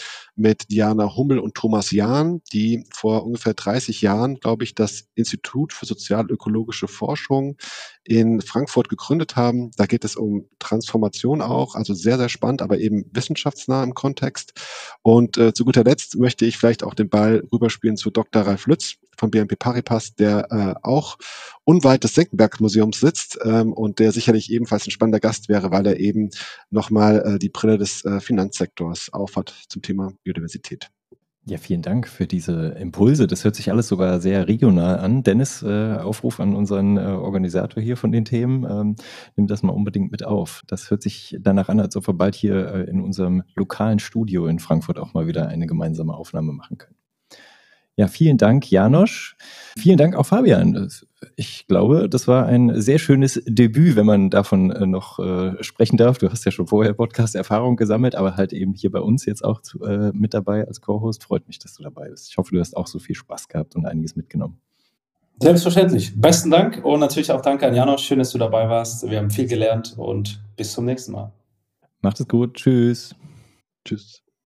[0.40, 5.74] mit Diana Hummel und Thomas Jahn, die vor ungefähr 30 Jahren, glaube ich, das Institut
[5.74, 7.58] für sozialökologische Forschung
[8.04, 9.70] in Frankfurt gegründet haben.
[9.76, 14.54] Da geht es um Transformation auch, also sehr, sehr spannend, aber eben wissenschaftsnah im Kontext.
[15.02, 18.42] Und äh, zu guter Letzt möchte ich vielleicht auch den Ball rüberspielen zu Dr.
[18.42, 21.18] Ralf Lütz von BNP Paribas, der äh, auch
[21.64, 26.00] unweit des Senckenberg-Museums sitzt ähm, und der sicherlich ebenfalls ein spannender Gast wäre, weil er
[26.00, 26.30] eben
[26.70, 30.90] nochmal äh, die Brille des äh, Finanzsektors aufhat zum Thema Biodiversität.
[31.46, 33.26] Ja, vielen Dank für diese Impulse.
[33.26, 35.22] Das hört sich alles sogar sehr regional an.
[35.22, 38.64] Dennis, äh, Aufruf an unseren äh, Organisator hier von den Themen.
[38.70, 38.96] Ähm,
[39.36, 40.62] nimm das mal unbedingt mit auf.
[40.66, 44.46] Das hört sich danach an, als ob wir bald hier äh, in unserem lokalen Studio
[44.46, 46.96] in Frankfurt auch mal wieder eine gemeinsame Aufnahme machen können.
[47.96, 49.36] Ja, vielen Dank, Janosch.
[49.78, 50.90] Vielen Dank auch Fabian.
[51.36, 55.98] Ich glaube, das war ein sehr schönes Debüt, wenn man davon äh, noch äh, sprechen
[55.98, 56.16] darf.
[56.16, 59.60] Du hast ja schon vorher Podcast-Erfahrung gesammelt, aber halt eben hier bei uns jetzt auch
[59.60, 61.24] zu, äh, mit dabei als Co-Host.
[61.24, 62.30] Freut mich, dass du dabei bist.
[62.30, 64.60] Ich hoffe, du hast auch so viel Spaß gehabt und einiges mitgenommen.
[65.42, 66.18] Selbstverständlich.
[66.18, 68.02] Besten Dank und natürlich auch danke an Janosch.
[68.02, 69.08] Schön, dass du dabei warst.
[69.08, 71.32] Wir haben viel gelernt und bis zum nächsten Mal.
[72.02, 72.54] Macht es gut.
[72.54, 73.14] Tschüss.
[73.84, 74.22] Tschüss.